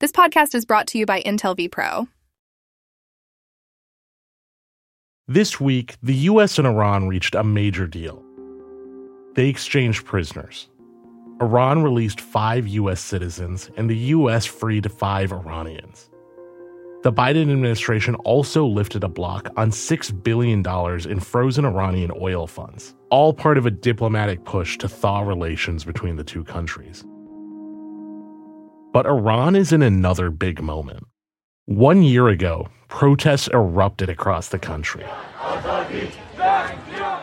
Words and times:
This 0.00 0.12
podcast 0.12 0.54
is 0.54 0.64
brought 0.64 0.86
to 0.88 0.98
you 0.98 1.06
by 1.06 1.22
Intel 1.22 1.58
vPro. 1.58 2.06
This 5.26 5.58
week, 5.58 5.96
the 6.00 6.14
US 6.14 6.56
and 6.56 6.68
Iran 6.68 7.08
reached 7.08 7.34
a 7.34 7.42
major 7.42 7.88
deal. 7.88 8.22
They 9.34 9.48
exchanged 9.48 10.04
prisoners. 10.04 10.68
Iran 11.40 11.82
released 11.82 12.20
five 12.20 12.68
US 12.68 13.00
citizens, 13.00 13.72
and 13.76 13.90
the 13.90 13.96
US 14.14 14.46
freed 14.46 14.88
five 14.92 15.32
Iranians. 15.32 16.08
The 17.02 17.12
Biden 17.12 17.50
administration 17.50 18.14
also 18.16 18.64
lifted 18.66 19.02
a 19.02 19.08
block 19.08 19.50
on 19.56 19.72
$6 19.72 20.22
billion 20.22 20.64
in 21.10 21.18
frozen 21.18 21.64
Iranian 21.64 22.12
oil 22.20 22.46
funds, 22.46 22.94
all 23.10 23.32
part 23.32 23.58
of 23.58 23.66
a 23.66 23.72
diplomatic 23.72 24.44
push 24.44 24.78
to 24.78 24.88
thaw 24.88 25.22
relations 25.22 25.84
between 25.84 26.14
the 26.14 26.24
two 26.24 26.44
countries. 26.44 27.04
But 28.98 29.06
Iran 29.06 29.54
is 29.54 29.72
in 29.72 29.80
another 29.80 30.28
big 30.28 30.60
moment. 30.60 31.06
One 31.66 32.02
year 32.02 32.26
ago, 32.26 32.66
protests 32.88 33.46
erupted 33.46 34.08
across 34.08 34.48
the 34.48 34.58
country. 34.58 35.06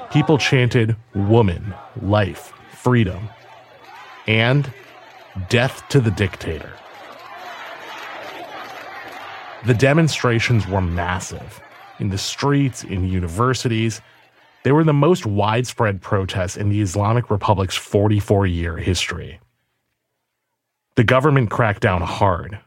People 0.10 0.38
chanted, 0.38 0.96
Woman, 1.14 1.74
life, 2.02 2.54
freedom, 2.72 3.28
and 4.26 4.72
death 5.50 5.84
to 5.90 6.00
the 6.00 6.12
dictator. 6.12 6.72
The 9.66 9.74
demonstrations 9.74 10.66
were 10.66 10.80
massive 10.80 11.60
in 12.00 12.08
the 12.08 12.18
streets, 12.18 12.86
in 12.86 13.04
universities. 13.04 14.00
They 14.64 14.72
were 14.72 14.86
the 14.86 14.94
most 14.94 15.26
widespread 15.26 16.02
protests 16.02 16.56
in 16.56 16.70
the 16.70 16.80
Islamic 16.80 17.30
Republic's 17.30 17.76
44 17.76 18.48
year 18.48 18.78
history. 18.78 19.42
The 20.96 21.04
government 21.04 21.50
cracked 21.50 21.82
down 21.82 22.02
hard. 22.02 22.58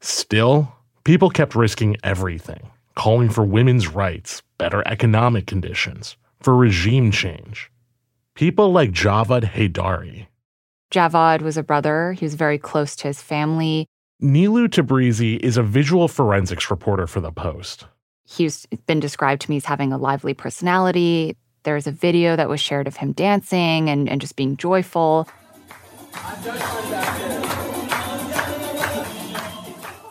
Still, 0.00 0.74
people 1.04 1.30
kept 1.30 1.54
risking 1.54 1.96
everything, 2.04 2.70
calling 2.94 3.30
for 3.30 3.44
women's 3.44 3.88
rights, 3.88 4.42
better 4.58 4.86
economic 4.86 5.46
conditions, 5.46 6.16
for 6.42 6.54
regime 6.54 7.10
change. 7.10 7.70
People 8.34 8.72
like 8.72 8.92
Javad 8.92 9.52
Haidari. 9.54 10.26
Javad 10.92 11.40
was 11.40 11.56
a 11.56 11.62
brother. 11.62 12.12
He 12.12 12.26
was 12.26 12.34
very 12.34 12.58
close 12.58 12.94
to 12.96 13.08
his 13.08 13.22
family. 13.22 13.86
Nilo 14.20 14.66
Tabrizy 14.66 15.38
is 15.38 15.56
a 15.56 15.62
visual 15.62 16.08
forensics 16.08 16.70
reporter 16.70 17.06
for 17.06 17.20
The 17.22 17.32
Post. 17.32 17.86
He's 18.26 18.66
been 18.86 19.00
described 19.00 19.40
to 19.42 19.50
me 19.50 19.56
as 19.56 19.64
having 19.64 19.94
a 19.94 19.98
lively 19.98 20.34
personality. 20.34 21.36
There's 21.62 21.86
a 21.86 21.92
video 21.92 22.36
that 22.36 22.50
was 22.50 22.60
shared 22.60 22.86
of 22.86 22.96
him 22.96 23.12
dancing 23.12 23.88
and, 23.88 24.10
and 24.10 24.20
just 24.20 24.36
being 24.36 24.58
joyful. 24.58 25.26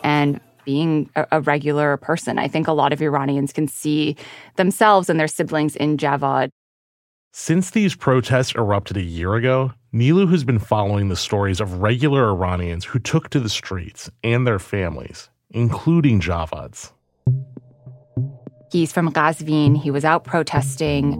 And 0.08 0.40
being 0.64 1.10
a, 1.16 1.26
a 1.32 1.40
regular 1.42 1.98
person. 1.98 2.38
I 2.38 2.48
think 2.48 2.66
a 2.66 2.72
lot 2.72 2.92
of 2.92 3.02
Iranians 3.02 3.52
can 3.52 3.68
see 3.68 4.16
themselves 4.56 5.08
and 5.08 5.20
their 5.20 5.28
siblings 5.28 5.76
in 5.76 5.98
Javad. 5.98 6.48
Since 7.32 7.70
these 7.70 7.94
protests 7.94 8.54
erupted 8.54 8.96
a 8.96 9.02
year 9.02 9.34
ago, 9.34 9.72
Nilo 9.92 10.26
has 10.26 10.44
been 10.44 10.58
following 10.58 11.08
the 11.08 11.16
stories 11.16 11.60
of 11.60 11.80
regular 11.80 12.28
Iranians 12.28 12.86
who 12.86 12.98
took 12.98 13.28
to 13.30 13.40
the 13.40 13.48
streets 13.50 14.10
and 14.24 14.46
their 14.46 14.58
families, 14.58 15.28
including 15.50 16.20
Javad's. 16.20 16.92
He's 18.72 18.92
from 18.92 19.12
Qazvin. 19.12 19.76
He 19.76 19.90
was 19.90 20.04
out 20.04 20.24
protesting 20.24 21.14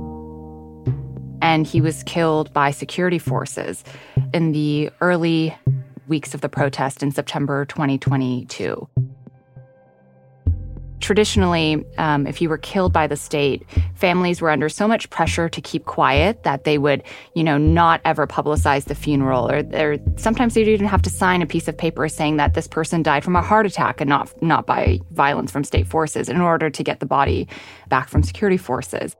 and 1.40 1.66
he 1.66 1.80
was 1.80 2.02
killed 2.04 2.52
by 2.52 2.70
security 2.70 3.18
forces 3.18 3.84
in 4.32 4.52
the 4.52 4.90
early 5.00 5.56
weeks 6.08 6.34
of 6.34 6.40
the 6.40 6.48
protest 6.48 7.02
in 7.02 7.10
September 7.10 7.64
2022 7.66 8.88
traditionally, 11.00 11.84
um, 11.96 12.26
if 12.26 12.42
you 12.42 12.48
were 12.48 12.58
killed 12.58 12.92
by 12.92 13.06
the 13.06 13.16
state, 13.16 13.64
families 13.94 14.40
were 14.40 14.50
under 14.50 14.68
so 14.68 14.86
much 14.86 15.08
pressure 15.10 15.48
to 15.48 15.60
keep 15.60 15.84
quiet 15.84 16.42
that 16.42 16.64
they 16.64 16.78
would, 16.78 17.02
you 17.34 17.44
know, 17.44 17.58
not 17.58 18.00
ever 18.04 18.26
publicize 18.26 18.84
the 18.84 18.94
funeral, 18.94 19.50
or, 19.50 19.62
or 19.72 19.96
sometimes 20.16 20.54
they'd 20.54 20.68
even 20.68 20.86
have 20.86 21.02
to 21.02 21.10
sign 21.10 21.42
a 21.42 21.46
piece 21.46 21.68
of 21.68 21.76
paper 21.76 22.08
saying 22.08 22.36
that 22.36 22.54
this 22.54 22.66
person 22.66 23.02
died 23.02 23.24
from 23.24 23.36
a 23.36 23.42
heart 23.42 23.66
attack 23.66 24.00
and 24.00 24.08
not 24.08 24.30
not 24.42 24.66
by 24.66 25.00
violence 25.12 25.50
from 25.50 25.64
state 25.64 25.86
forces, 25.86 26.28
in 26.28 26.40
order 26.40 26.70
to 26.70 26.82
get 26.82 27.00
the 27.00 27.06
body 27.06 27.48
back 27.88 28.08
from 28.08 28.22
security 28.22 28.56
forces. 28.56 29.16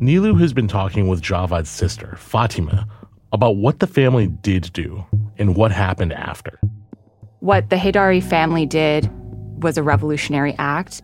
Nilu 0.00 0.38
has 0.38 0.52
been 0.52 0.68
talking 0.68 1.08
with 1.08 1.22
Javad's 1.22 1.70
sister, 1.70 2.16
Fatima, 2.18 2.86
about 3.34 3.56
what 3.56 3.80
the 3.80 3.86
family 3.86 4.28
did 4.28 4.72
do 4.72 5.04
and 5.38 5.56
what 5.56 5.72
happened 5.72 6.12
after. 6.12 6.58
What 7.40 7.68
the 7.68 7.76
Haidari 7.76 8.22
family 8.22 8.64
did 8.64 9.10
was 9.60 9.76
a 9.76 9.82
revolutionary 9.82 10.54
act. 10.56 11.02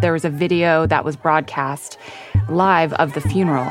There 0.00 0.12
was 0.12 0.24
a 0.24 0.30
video 0.30 0.84
that 0.86 1.04
was 1.04 1.14
broadcast 1.14 1.96
live 2.48 2.92
of 2.94 3.14
the 3.14 3.20
funeral. 3.20 3.70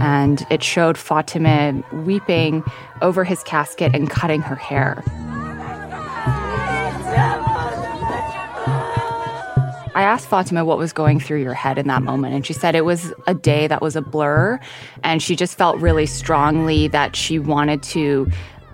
And 0.00 0.44
it 0.50 0.62
showed 0.62 0.98
Fatima 0.98 1.82
weeping 1.92 2.64
over 3.00 3.22
his 3.22 3.44
casket 3.44 3.94
and 3.94 4.10
cutting 4.10 4.40
her 4.42 4.56
hair. 4.56 5.04
Asked 10.18 10.28
Fatima 10.28 10.64
what 10.64 10.78
was 10.78 10.92
going 10.92 11.20
through 11.20 11.40
your 11.40 11.54
head 11.54 11.78
in 11.78 11.86
that 11.86 12.02
moment, 12.02 12.34
and 12.34 12.44
she 12.44 12.52
said 12.52 12.74
it 12.74 12.84
was 12.84 13.12
a 13.28 13.34
day 13.34 13.68
that 13.68 13.80
was 13.80 13.94
a 13.94 14.02
blur, 14.02 14.58
and 15.04 15.22
she 15.22 15.36
just 15.36 15.56
felt 15.56 15.78
really 15.78 16.06
strongly 16.06 16.88
that 16.88 17.14
she 17.14 17.38
wanted 17.38 17.84
to 17.84 18.28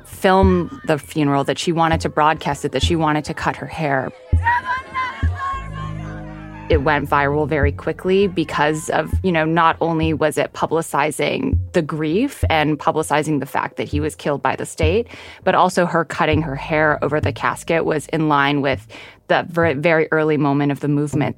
film 0.07 0.81
the 0.87 0.99
funeral, 0.99 1.45
that 1.45 1.59
she 1.59 1.71
wanted 1.71 2.01
to 2.01 2.09
broadcast 2.09 2.65
it, 2.65 2.73
that 2.73 2.83
she 2.83 2.97
wanted 2.97 3.27
to 3.27 3.35
cut 3.35 3.57
her 3.57 3.67
hair. 3.67 4.11
It 6.71 6.83
went 6.83 7.11
viral 7.11 7.47
very 7.47 7.73
quickly 7.73 8.27
because 8.27 8.89
of, 8.89 9.13
you 9.23 9.31
know, 9.31 9.45
not 9.45 9.77
only 9.83 10.15
was 10.15 10.39
it 10.39 10.55
publicizing 10.55 11.59
the 11.75 11.83
grief 11.83 12.43
and 12.49 12.79
publicizing 12.79 13.41
the 13.41 13.47
fact 13.47 13.77
that 13.77 13.87
he 13.87 14.01
was 14.01 14.17
killed 14.17 14.43
by 14.43 14.57
the 14.57 14.65
state, 14.65 15.09
but 15.45 15.55
also 15.55 15.85
her 15.85 16.07
cutting 16.07 16.41
her 16.41 16.57
hair 16.57 16.99
over 17.05 17.21
the 17.21 17.35
casket 17.35 17.85
was 17.85 18.07
in 18.09 18.31
line 18.31 18.63
with 18.63 18.87
that 19.29 19.47
very, 19.49 19.75
very 19.75 20.09
early 20.11 20.39
moment 20.39 20.73
of 20.73 20.81
the 20.81 20.89
movement. 20.89 21.37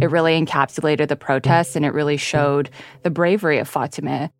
It 0.00 0.10
really 0.10 0.40
encapsulated 0.40 1.08
the 1.08 1.16
protests 1.16 1.76
and 1.76 1.84
it 1.84 1.92
really 1.92 2.16
showed 2.16 2.70
the 3.02 3.10
bravery 3.10 3.58
of 3.58 3.68
Fatima. 3.68 4.30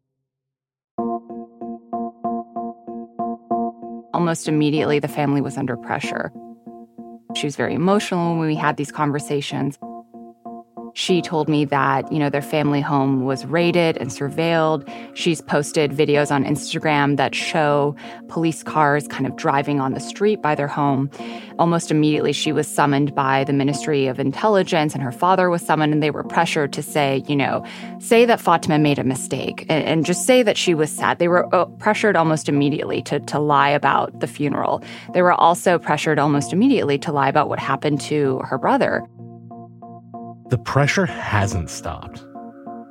Almost 4.14 4.48
immediately, 4.48 4.98
the 4.98 5.08
family 5.08 5.42
was 5.42 5.58
under 5.58 5.76
pressure. 5.76 6.32
She 7.34 7.46
was 7.46 7.54
very 7.54 7.74
emotional 7.74 8.38
when 8.38 8.48
we 8.48 8.56
had 8.56 8.78
these 8.78 8.90
conversations. 8.90 9.78
She 10.98 11.20
told 11.20 11.46
me 11.46 11.66
that, 11.66 12.10
you 12.10 12.18
know, 12.18 12.30
their 12.30 12.40
family 12.40 12.80
home 12.80 13.26
was 13.26 13.44
raided 13.44 13.98
and 13.98 14.08
surveilled. 14.08 14.88
She's 15.12 15.42
posted 15.42 15.90
videos 15.90 16.30
on 16.30 16.42
Instagram 16.42 17.18
that 17.18 17.34
show 17.34 17.94
police 18.28 18.62
cars 18.62 19.06
kind 19.06 19.26
of 19.26 19.36
driving 19.36 19.78
on 19.78 19.92
the 19.92 20.00
street 20.00 20.40
by 20.40 20.54
their 20.54 20.66
home. 20.66 21.10
Almost 21.58 21.90
immediately, 21.90 22.32
she 22.32 22.50
was 22.50 22.66
summoned 22.66 23.14
by 23.14 23.44
the 23.44 23.52
Ministry 23.52 24.06
of 24.06 24.18
Intelligence, 24.18 24.94
and 24.94 25.02
her 25.02 25.12
father 25.12 25.50
was 25.50 25.60
summoned, 25.60 25.92
and 25.92 26.02
they 26.02 26.10
were 26.10 26.24
pressured 26.24 26.72
to 26.72 26.82
say, 26.82 27.22
you 27.28 27.36
know, 27.36 27.62
say 27.98 28.24
that 28.24 28.40
Fatima 28.40 28.78
made 28.78 28.98
a 28.98 29.04
mistake 29.04 29.66
and, 29.68 29.84
and 29.84 30.06
just 30.06 30.24
say 30.24 30.42
that 30.42 30.56
she 30.56 30.72
was 30.72 30.90
sad. 30.90 31.18
They 31.18 31.28
were 31.28 31.54
uh, 31.54 31.66
pressured 31.66 32.16
almost 32.16 32.48
immediately 32.48 33.02
to, 33.02 33.20
to 33.20 33.38
lie 33.38 33.68
about 33.68 34.20
the 34.20 34.26
funeral. 34.26 34.82
They 35.12 35.20
were 35.20 35.34
also 35.34 35.78
pressured 35.78 36.18
almost 36.18 36.54
immediately 36.54 36.96
to 37.00 37.12
lie 37.12 37.28
about 37.28 37.50
what 37.50 37.58
happened 37.58 38.00
to 38.02 38.38
her 38.46 38.56
brother. 38.56 39.06
The 40.48 40.58
pressure 40.58 41.06
hasn't 41.06 41.70
stopped, 41.70 42.20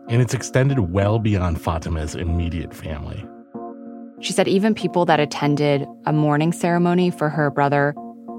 and 0.09 0.21
it's 0.21 0.33
extended 0.33 0.91
well 0.91 1.19
beyond 1.19 1.61
Fatima's 1.61 2.13
immediate 2.13 2.73
family. 2.73 3.25
She 4.19 4.33
said 4.33 4.49
even 4.49 4.75
people 4.75 5.05
that 5.05 5.21
attended 5.21 5.85
a 6.05 6.11
mourning 6.11 6.51
ceremony 6.51 7.11
for 7.11 7.29
her 7.29 7.49
brother, 7.49 7.95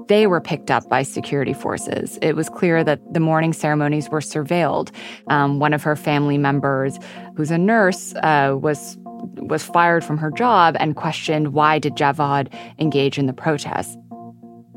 they 0.07 0.27
were 0.27 0.39
picked 0.39 0.69
up 0.69 0.87
by 0.87 1.01
security 1.01 1.53
forces. 1.53 2.19
It 2.21 2.35
was 2.35 2.47
clear 2.47 2.83
that 2.83 3.01
the 3.11 3.19
mourning 3.19 3.53
ceremonies 3.53 4.07
were 4.07 4.19
surveilled. 4.19 4.91
Um, 5.29 5.59
one 5.59 5.73
of 5.73 5.81
her 5.81 5.95
family 5.95 6.37
members, 6.37 6.99
who's 7.35 7.49
a 7.49 7.57
nurse, 7.57 8.13
uh, 8.17 8.55
was 8.59 8.97
was 9.37 9.63
fired 9.63 10.03
from 10.03 10.19
her 10.19 10.29
job 10.29 10.77
and 10.79 10.95
questioned 10.95 11.53
why 11.53 11.79
did 11.79 11.95
Javad 11.95 12.53
engage 12.77 13.17
in 13.17 13.25
the 13.25 13.33
protests. 13.33 13.97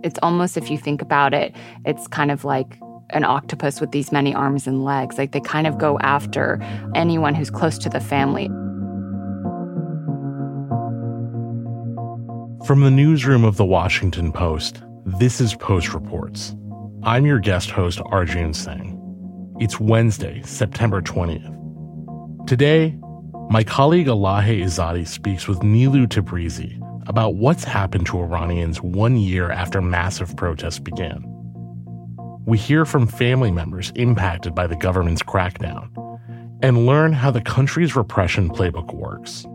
It's 0.03 0.19
almost 0.23 0.57
if 0.57 0.71
you 0.71 0.79
think 0.79 1.03
about 1.03 1.35
it, 1.35 1.55
it's 1.85 2.09
kind 2.09 2.31
of 2.31 2.43
like 2.43 2.79
an 3.13 3.25
octopus 3.25 3.81
with 3.81 3.93
these 3.93 4.13
many 4.13 4.35
arms 4.35 4.67
and 4.67 4.85
legs. 4.85 5.19
Like 5.19 5.33
they 5.33 5.41
kind 5.41 5.67
of 5.67 5.79
go 5.79 5.99
after 6.01 6.61
anyone 6.95 7.35
who's 7.35 7.51
close 7.51 7.79
to 7.79 7.89
the 7.89 8.01
family. 8.01 8.49
From 12.67 12.83
the 12.83 12.91
newsroom 12.91 13.45
of 13.45 13.57
the 13.57 13.65
Washington 13.65 14.33
Post, 14.33 14.83
this 15.05 15.41
is 15.41 15.55
Post 15.55 15.95
Reports. 15.95 16.55
I'm 17.03 17.27
your 17.27 17.39
guest 17.41 17.71
host, 17.71 18.01
Arjun 18.07 18.53
Singh. 18.55 18.97
It's 19.59 19.81
Wednesday, 19.81 20.43
September 20.45 21.01
20th. 21.03 21.57
Today, 22.47 22.97
My 23.53 23.65
colleague 23.65 24.07
Elahe 24.07 24.63
Izadi 24.63 25.09
speaks 25.09 25.49
with 25.49 25.65
Nilo 25.65 26.07
Tabrizy 26.07 26.79
about 27.09 27.35
what's 27.35 27.65
happened 27.65 28.07
to 28.07 28.21
Iranians 28.21 28.81
one 28.81 29.17
year 29.17 29.51
after 29.51 29.83
massive 29.83 30.37
protests 30.37 30.79
began. 30.79 31.25
We 32.47 32.59
hear 32.59 32.85
from 32.85 33.07
family 33.07 33.51
members 33.51 33.93
impacted 33.95 34.55
by 34.55 34.67
the 34.67 34.77
government's 34.77 35.23
crackdown 35.23 35.91
and 36.63 36.87
learn 36.87 37.13
how 37.13 37.31
the 37.31 37.41
country's 37.41 37.97
repression 37.97 38.51
playbook 38.51 38.93
works. 38.95 39.47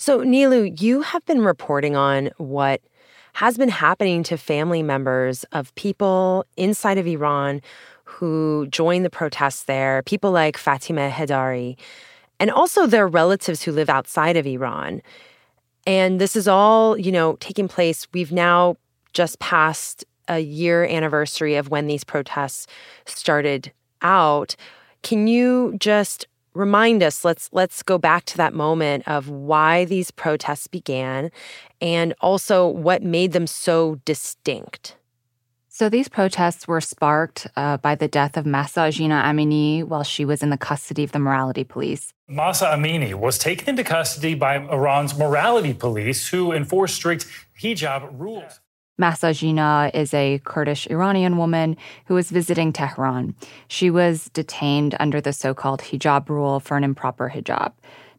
So, 0.00 0.22
Nilo, 0.22 0.62
you 0.62 1.02
have 1.02 1.24
been 1.26 1.42
reporting 1.42 1.96
on 1.96 2.30
what 2.38 2.80
has 3.34 3.58
been 3.58 3.68
happening 3.68 4.22
to 4.24 4.38
family 4.38 4.82
members 4.82 5.44
of 5.52 5.74
people 5.74 6.46
inside 6.56 6.98
of 6.98 7.06
Iran 7.06 7.60
who 8.04 8.66
joined 8.70 9.04
the 9.04 9.10
protests 9.10 9.64
there, 9.64 10.02
people 10.04 10.30
like 10.30 10.56
Fatima 10.56 11.10
Haidari, 11.10 11.76
and 12.40 12.50
also 12.50 12.86
their 12.86 13.08
relatives 13.08 13.62
who 13.62 13.72
live 13.72 13.88
outside 13.88 14.36
of 14.36 14.46
Iran. 14.46 15.02
And 15.86 16.20
this 16.20 16.36
is 16.36 16.46
all, 16.46 16.98
you 16.98 17.10
know, 17.10 17.36
taking 17.40 17.68
place. 17.68 18.06
We've 18.12 18.32
now 18.32 18.76
just 19.12 19.38
passed 19.38 20.04
a 20.28 20.40
year 20.40 20.84
anniversary 20.84 21.56
of 21.56 21.70
when 21.70 21.86
these 21.86 22.04
protests 22.04 22.66
started 23.06 23.72
out. 24.02 24.54
Can 25.02 25.26
you 25.26 25.76
just 25.78 26.26
remind 26.54 27.02
us 27.02 27.24
let's 27.24 27.48
let's 27.52 27.82
go 27.82 27.98
back 27.98 28.24
to 28.24 28.36
that 28.36 28.52
moment 28.52 29.06
of 29.06 29.28
why 29.28 29.84
these 29.84 30.10
protests 30.10 30.66
began 30.66 31.30
and 31.80 32.12
also 32.20 32.66
what 32.66 33.02
made 33.02 33.32
them 33.32 33.46
so 33.46 34.00
distinct 34.04 34.97
so 35.78 35.88
these 35.88 36.08
protests 36.08 36.66
were 36.66 36.80
sparked 36.80 37.46
uh, 37.54 37.76
by 37.76 37.94
the 37.94 38.08
death 38.08 38.36
of 38.36 38.44
Mahsa 38.44 38.90
Jina 38.90 39.22
Amini 39.24 39.84
while 39.84 40.02
she 40.02 40.24
was 40.24 40.42
in 40.42 40.50
the 40.50 40.56
custody 40.56 41.04
of 41.04 41.12
the 41.12 41.20
morality 41.20 41.62
police. 41.62 42.12
Mahsa 42.26 42.66
Amini 42.66 43.14
was 43.14 43.38
taken 43.38 43.68
into 43.68 43.84
custody 43.84 44.34
by 44.34 44.56
Iran's 44.56 45.16
morality 45.16 45.72
police 45.72 46.26
who 46.26 46.50
enforce 46.50 46.92
strict 46.92 47.26
hijab 47.62 48.10
rules. 48.18 48.58
Mahsa 48.98 49.32
Jina 49.32 49.92
is 49.94 50.12
a 50.12 50.40
Kurdish 50.42 50.88
Iranian 50.88 51.36
woman 51.36 51.76
who 52.06 52.14
was 52.14 52.32
visiting 52.32 52.72
Tehran. 52.72 53.36
She 53.68 53.88
was 53.88 54.24
detained 54.30 54.96
under 54.98 55.20
the 55.20 55.32
so 55.32 55.54
called 55.54 55.80
hijab 55.80 56.28
rule 56.28 56.58
for 56.58 56.76
an 56.76 56.82
improper 56.82 57.30
hijab. 57.32 57.70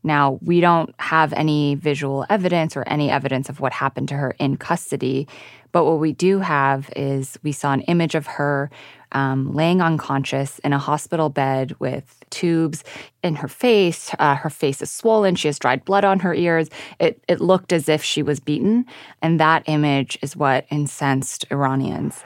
Now, 0.03 0.39
we 0.41 0.61
don't 0.61 0.93
have 0.99 1.33
any 1.33 1.75
visual 1.75 2.25
evidence 2.29 2.77
or 2.77 2.83
any 2.87 3.09
evidence 3.09 3.49
of 3.49 3.59
what 3.59 3.73
happened 3.73 4.07
to 4.09 4.15
her 4.15 4.35
in 4.39 4.57
custody, 4.57 5.27
but 5.71 5.85
what 5.85 5.99
we 5.99 6.13
do 6.13 6.39
have 6.39 6.89
is 6.95 7.37
we 7.43 7.51
saw 7.51 7.73
an 7.73 7.81
image 7.81 8.15
of 8.15 8.25
her 8.25 8.71
um, 9.11 9.53
laying 9.53 9.81
unconscious 9.81 10.59
in 10.59 10.73
a 10.73 10.79
hospital 10.79 11.29
bed 11.29 11.75
with 11.79 12.23
tubes 12.29 12.83
in 13.23 13.35
her 13.35 13.47
face. 13.47 14.11
Uh, 14.19 14.35
her 14.35 14.49
face 14.49 14.81
is 14.81 14.91
swollen. 14.91 15.35
She 15.35 15.47
has 15.47 15.59
dried 15.59 15.85
blood 15.85 16.05
on 16.05 16.19
her 16.19 16.33
ears. 16.33 16.69
It, 16.99 17.21
it 17.27 17.41
looked 17.41 17.73
as 17.73 17.89
if 17.89 18.03
she 18.03 18.21
was 18.23 18.39
beaten. 18.39 18.85
And 19.21 19.39
that 19.39 19.63
image 19.65 20.17
is 20.21 20.35
what 20.35 20.65
incensed 20.69 21.45
Iranians. 21.51 22.23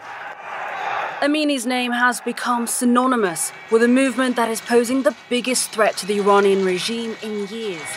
Amini's 1.23 1.65
name 1.65 1.93
has 1.93 2.19
become 2.19 2.67
synonymous 2.67 3.53
with 3.71 3.81
a 3.81 3.87
movement 3.87 4.35
that 4.35 4.49
is 4.49 4.59
posing 4.59 5.03
the 5.03 5.15
biggest 5.29 5.69
threat 5.69 5.95
to 5.95 6.05
the 6.05 6.19
Iranian 6.19 6.65
regime 6.65 7.15
in 7.23 7.47
years. 7.47 7.87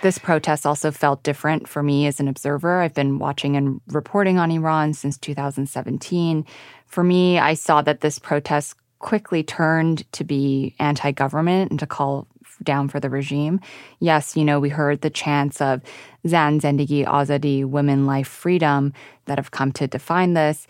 This 0.00 0.16
protest 0.16 0.64
also 0.64 0.90
felt 0.90 1.22
different 1.22 1.68
for 1.68 1.82
me 1.82 2.06
as 2.06 2.20
an 2.20 2.26
observer. 2.26 2.80
I've 2.80 2.94
been 2.94 3.18
watching 3.18 3.54
and 3.54 3.82
reporting 3.88 4.38
on 4.38 4.50
Iran 4.50 4.94
since 4.94 5.18
2017. 5.18 6.46
For 6.86 7.04
me, 7.04 7.38
I 7.38 7.52
saw 7.52 7.82
that 7.82 8.00
this 8.00 8.18
protest 8.18 8.76
quickly 8.98 9.42
turned 9.42 10.10
to 10.12 10.24
be 10.24 10.74
anti 10.78 11.10
government 11.10 11.70
and 11.70 11.78
to 11.80 11.86
call 11.86 12.26
down 12.62 12.88
for 12.88 12.98
the 12.98 13.10
regime. 13.10 13.60
Yes, 14.00 14.38
you 14.38 14.44
know, 14.44 14.58
we 14.58 14.70
heard 14.70 15.02
the 15.02 15.10
chants 15.10 15.60
of 15.60 15.82
Zan 16.26 16.60
Zendegi 16.60 17.04
Azadi, 17.04 17.66
women, 17.66 18.06
life, 18.06 18.28
freedom 18.28 18.94
that 19.26 19.36
have 19.36 19.50
come 19.50 19.70
to 19.72 19.86
define 19.86 20.32
this. 20.32 20.66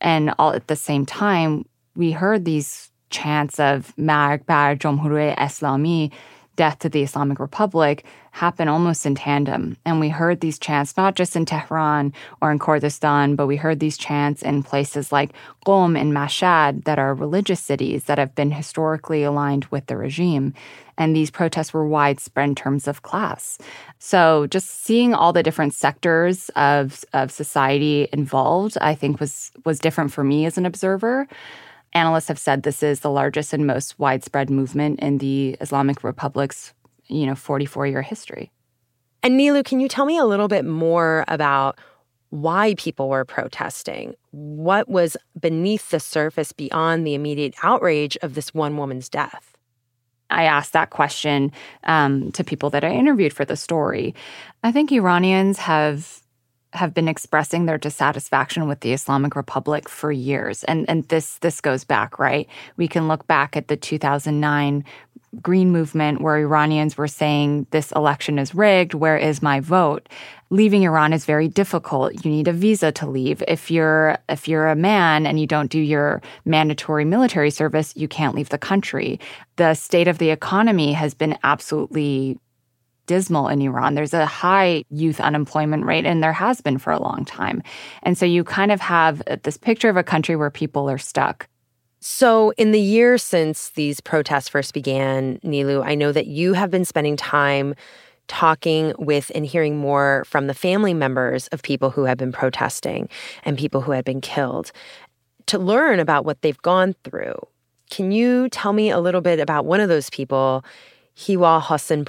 And 0.00 0.34
all 0.38 0.52
at 0.52 0.66
the 0.66 0.76
same 0.76 1.06
time, 1.06 1.64
we 1.94 2.12
heard 2.12 2.44
these 2.44 2.90
chants 3.10 3.58
of 3.58 3.96
Marg 3.98 4.46
bar 4.46 4.76
Jomhuri 4.76 5.36
Islami, 5.36 6.12
death 6.56 6.78
to 6.80 6.88
the 6.88 7.02
Islamic 7.02 7.40
Republic, 7.40 8.04
happen 8.32 8.68
almost 8.68 9.06
in 9.06 9.14
tandem. 9.14 9.76
And 9.84 9.98
we 9.98 10.08
heard 10.08 10.40
these 10.40 10.58
chants 10.58 10.96
not 10.96 11.16
just 11.16 11.34
in 11.34 11.44
Tehran 11.44 12.12
or 12.40 12.52
in 12.52 12.58
Kurdistan, 12.58 13.34
but 13.34 13.46
we 13.46 13.56
heard 13.56 13.80
these 13.80 13.98
chants 13.98 14.42
in 14.42 14.62
places 14.62 15.10
like 15.10 15.32
Qom 15.66 15.98
and 15.98 16.12
Mashhad 16.12 16.84
that 16.84 16.98
are 16.98 17.14
religious 17.14 17.60
cities 17.60 18.04
that 18.04 18.18
have 18.18 18.34
been 18.34 18.52
historically 18.52 19.22
aligned 19.22 19.64
with 19.66 19.86
the 19.86 19.96
regime. 19.96 20.54
And 21.00 21.16
these 21.16 21.30
protests 21.30 21.72
were 21.72 21.88
widespread 21.88 22.50
in 22.50 22.54
terms 22.54 22.86
of 22.86 23.02
class. 23.02 23.56
So 23.98 24.46
just 24.48 24.84
seeing 24.84 25.14
all 25.14 25.32
the 25.32 25.42
different 25.42 25.72
sectors 25.72 26.50
of, 26.56 27.06
of 27.14 27.32
society 27.32 28.06
involved, 28.12 28.76
I 28.82 28.94
think 28.94 29.18
was 29.18 29.50
was 29.64 29.78
different 29.78 30.12
for 30.12 30.22
me 30.22 30.44
as 30.44 30.58
an 30.58 30.66
observer. 30.66 31.26
Analysts 31.94 32.28
have 32.28 32.38
said 32.38 32.62
this 32.62 32.82
is 32.82 33.00
the 33.00 33.10
largest 33.10 33.54
and 33.54 33.66
most 33.66 33.98
widespread 33.98 34.50
movement 34.50 35.00
in 35.00 35.18
the 35.18 35.56
Islamic 35.62 36.04
Republic's, 36.04 36.74
you 37.08 37.24
know, 37.24 37.32
44-year 37.32 38.02
history. 38.02 38.52
And 39.22 39.38
Nilo, 39.38 39.62
can 39.62 39.80
you 39.80 39.88
tell 39.88 40.04
me 40.04 40.18
a 40.18 40.26
little 40.26 40.48
bit 40.48 40.66
more 40.66 41.24
about 41.28 41.78
why 42.28 42.74
people 42.76 43.08
were 43.08 43.24
protesting? 43.24 44.14
What 44.32 44.88
was 44.88 45.16
beneath 45.40 45.90
the 45.90 45.98
surface 45.98 46.52
beyond 46.52 47.06
the 47.06 47.14
immediate 47.14 47.54
outrage 47.62 48.18
of 48.22 48.34
this 48.34 48.52
one 48.52 48.76
woman's 48.76 49.08
death? 49.08 49.49
I 50.30 50.44
asked 50.44 50.72
that 50.72 50.90
question 50.90 51.52
um, 51.84 52.32
to 52.32 52.44
people 52.44 52.70
that 52.70 52.84
I 52.84 52.92
interviewed 52.92 53.32
for 53.32 53.44
the 53.44 53.56
story. 53.56 54.14
I 54.62 54.72
think 54.72 54.92
Iranians 54.92 55.58
have 55.58 56.20
have 56.72 56.94
been 56.94 57.08
expressing 57.08 57.66
their 57.66 57.78
dissatisfaction 57.78 58.68
with 58.68 58.80
the 58.80 58.92
Islamic 58.92 59.34
Republic 59.34 59.88
for 59.88 60.12
years. 60.12 60.62
And 60.64 60.88
and 60.88 61.04
this 61.08 61.38
this 61.38 61.60
goes 61.60 61.84
back, 61.84 62.18
right? 62.18 62.48
We 62.76 62.88
can 62.88 63.08
look 63.08 63.26
back 63.26 63.56
at 63.56 63.68
the 63.68 63.76
2009 63.76 64.84
Green 65.40 65.70
movement 65.70 66.20
where 66.20 66.36
Iranians 66.38 66.96
were 66.96 67.06
saying 67.06 67.66
this 67.70 67.92
election 67.92 68.38
is 68.38 68.54
rigged, 68.54 68.94
where 68.94 69.16
is 69.16 69.42
my 69.42 69.60
vote? 69.60 70.08
Leaving 70.50 70.82
Iran 70.82 71.12
is 71.12 71.24
very 71.24 71.46
difficult. 71.46 72.24
You 72.24 72.32
need 72.32 72.48
a 72.48 72.52
visa 72.52 72.90
to 72.92 73.08
leave. 73.08 73.40
If 73.46 73.70
you're 73.70 74.18
if 74.28 74.48
you're 74.48 74.68
a 74.68 74.74
man 74.74 75.26
and 75.26 75.38
you 75.38 75.46
don't 75.46 75.70
do 75.70 75.78
your 75.78 76.20
mandatory 76.44 77.04
military 77.04 77.50
service, 77.50 77.96
you 77.96 78.08
can't 78.08 78.34
leave 78.34 78.48
the 78.48 78.58
country. 78.58 79.20
The 79.54 79.74
state 79.74 80.08
of 80.08 80.18
the 80.18 80.30
economy 80.30 80.92
has 80.94 81.14
been 81.14 81.38
absolutely 81.44 82.40
dismal 83.06 83.48
in 83.48 83.60
Iran. 83.60 83.94
There's 83.94 84.14
a 84.14 84.26
high 84.26 84.84
youth 84.90 85.20
unemployment 85.20 85.84
rate, 85.84 86.06
and 86.06 86.22
there 86.22 86.32
has 86.32 86.60
been 86.60 86.78
for 86.78 86.92
a 86.92 87.02
long 87.02 87.24
time. 87.24 87.62
And 88.02 88.18
so 88.18 88.26
you 88.26 88.42
kind 88.44 88.72
of 88.72 88.80
have 88.80 89.22
this 89.42 89.56
picture 89.56 89.88
of 89.88 89.96
a 89.96 90.02
country 90.02 90.34
where 90.36 90.50
people 90.50 90.90
are 90.90 90.98
stuck. 90.98 91.48
So, 92.00 92.52
in 92.56 92.72
the 92.72 92.80
years 92.80 93.22
since 93.22 93.70
these 93.70 94.00
protests 94.00 94.48
first 94.48 94.72
began, 94.72 95.38
Nilo, 95.42 95.82
I 95.82 95.94
know 95.94 96.12
that 96.12 96.26
you 96.26 96.54
have 96.54 96.70
been 96.70 96.86
spending 96.86 97.14
time 97.14 97.74
talking 98.26 98.94
with 98.98 99.30
and 99.34 99.44
hearing 99.44 99.76
more 99.76 100.22
from 100.24 100.46
the 100.46 100.54
family 100.54 100.94
members 100.94 101.48
of 101.48 101.62
people 101.62 101.90
who 101.90 102.04
have 102.04 102.16
been 102.16 102.32
protesting 102.32 103.08
and 103.44 103.58
people 103.58 103.82
who 103.82 103.92
had 103.92 104.04
been 104.04 104.20
killed 104.20 104.72
to 105.46 105.58
learn 105.58 106.00
about 106.00 106.24
what 106.24 106.40
they've 106.40 106.62
gone 106.62 106.94
through. 107.04 107.34
Can 107.90 108.12
you 108.12 108.48
tell 108.48 108.72
me 108.72 108.88
a 108.88 109.00
little 109.00 109.20
bit 109.20 109.40
about 109.40 109.66
one 109.66 109.80
of 109.80 109.88
those 109.88 110.08
people, 110.10 110.64
Hiwa 111.16 111.60
Hossein 111.60 112.04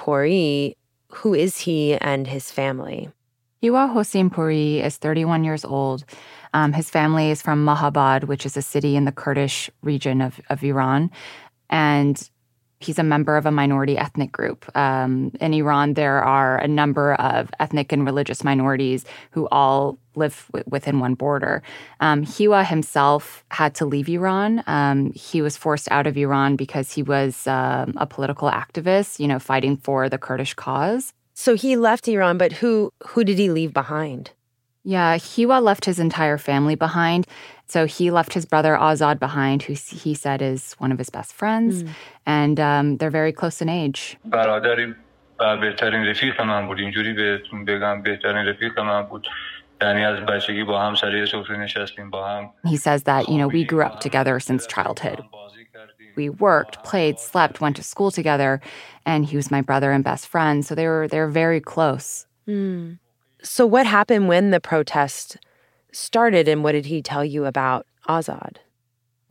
who 1.14 1.34
is 1.34 1.58
he 1.58 1.96
and 1.96 2.28
his 2.28 2.52
family? 2.52 3.10
Hiwa 3.62 3.94
Hossein 3.94 4.32
Puri 4.32 4.80
is 4.80 4.98
31 4.98 5.44
years 5.44 5.64
old. 5.64 6.04
Um, 6.54 6.74
his 6.74 6.90
family 6.90 7.30
is 7.30 7.42
from 7.42 7.64
Mahabad, 7.64 8.24
which 8.24 8.46
is 8.46 8.58
a 8.58 8.62
city 8.62 8.96
in 8.96 9.06
the 9.06 9.12
Kurdish 9.12 9.70
region 9.84 10.22
of, 10.22 10.42
of 10.50 10.64
Iran. 10.64 11.12
And 11.70 12.30
he's 12.80 12.98
a 12.98 13.04
member 13.04 13.38
of 13.38 13.46
a 13.46 13.52
minority 13.52 13.98
ethnic 13.98 14.32
group. 14.32 14.66
Um, 14.76 15.32
in 15.40 15.54
Iran, 15.54 15.94
there 15.94 16.24
are 16.24 16.58
a 16.58 16.68
number 16.68 17.14
of 17.14 17.52
ethnic 17.60 17.92
and 17.92 18.04
religious 18.04 18.44
minorities 18.44 19.06
who 19.30 19.48
all 19.50 20.00
live 20.16 20.48
w- 20.52 20.64
within 20.68 21.00
one 21.00 21.14
border. 21.14 21.62
Um, 22.00 22.26
Hiwa 22.26 22.66
himself 22.66 23.46
had 23.52 23.76
to 23.76 23.86
leave 23.86 24.10
Iran. 24.10 24.64
Um, 24.66 25.12
he 25.14 25.44
was 25.44 25.56
forced 25.56 25.88
out 25.92 26.08
of 26.08 26.18
Iran 26.18 26.56
because 26.56 26.92
he 26.92 27.04
was 27.04 27.46
um, 27.46 27.94
a 27.98 28.08
political 28.08 28.50
activist, 28.50 29.20
you 29.20 29.28
know, 29.28 29.38
fighting 29.38 29.78
for 29.78 30.10
the 30.10 30.18
Kurdish 30.18 30.56
cause. 30.56 31.14
So 31.42 31.56
he 31.56 31.76
left 31.76 32.08
Iran, 32.08 32.38
but 32.38 32.52
who 32.52 32.94
who 33.08 33.24
did 33.24 33.40
he 33.40 33.50
leave 33.50 33.74
behind? 33.74 34.30
Yeah, 34.84 35.18
Hiwa 35.18 35.60
left 35.60 35.86
his 35.86 35.98
entire 35.98 36.38
family 36.38 36.76
behind. 36.76 37.26
So 37.66 37.88
he 37.88 38.12
left 38.12 38.34
his 38.34 38.46
brother 38.46 38.78
Azad 38.80 39.18
behind, 39.18 39.64
who 39.64 39.74
he 39.74 40.14
said 40.14 40.44
is 40.44 40.74
one 40.74 40.92
of 40.92 41.00
his 41.00 41.10
best 41.10 41.34
friends, 41.34 41.82
mm. 41.82 41.90
and 42.28 42.60
um, 42.60 42.98
they're 42.98 43.10
very 43.10 43.34
close 43.34 43.60
in 43.60 43.70
age. 43.70 44.18
He 52.68 52.78
says 52.78 53.02
that, 53.04 53.30
you 53.30 53.38
know, 53.40 53.48
we 53.48 53.64
grew 53.64 53.82
up 53.82 54.00
together 54.00 54.40
since 54.40 54.68
childhood. 54.68 55.24
We 56.16 56.30
worked, 56.30 56.84
played, 56.84 57.20
slept, 57.20 57.62
went 57.62 57.78
to 57.78 57.84
school 57.84 58.12
together, 58.12 58.62
and 59.06 59.26
he 59.26 59.36
was 59.36 59.50
my 59.50 59.62
brother 59.62 59.92
and 59.92 60.04
best 60.04 60.28
friend, 60.28 60.66
so 60.66 60.76
they 60.76 60.88
were 60.88 61.08
they 61.08 61.20
were 61.20 61.30
very 61.30 61.62
close. 61.62 62.26
Mm. 62.48 63.00
So 63.44 63.66
what 63.66 63.86
happened 63.86 64.28
when 64.28 64.52
the 64.52 64.60
protest 64.60 65.38
started 65.92 66.48
and 66.48 66.64
what 66.64 66.74
did 66.74 66.86
he 66.86 67.02
tell 67.02 67.26
you 67.26 67.46
about 67.46 67.88
Azad? 68.08 68.58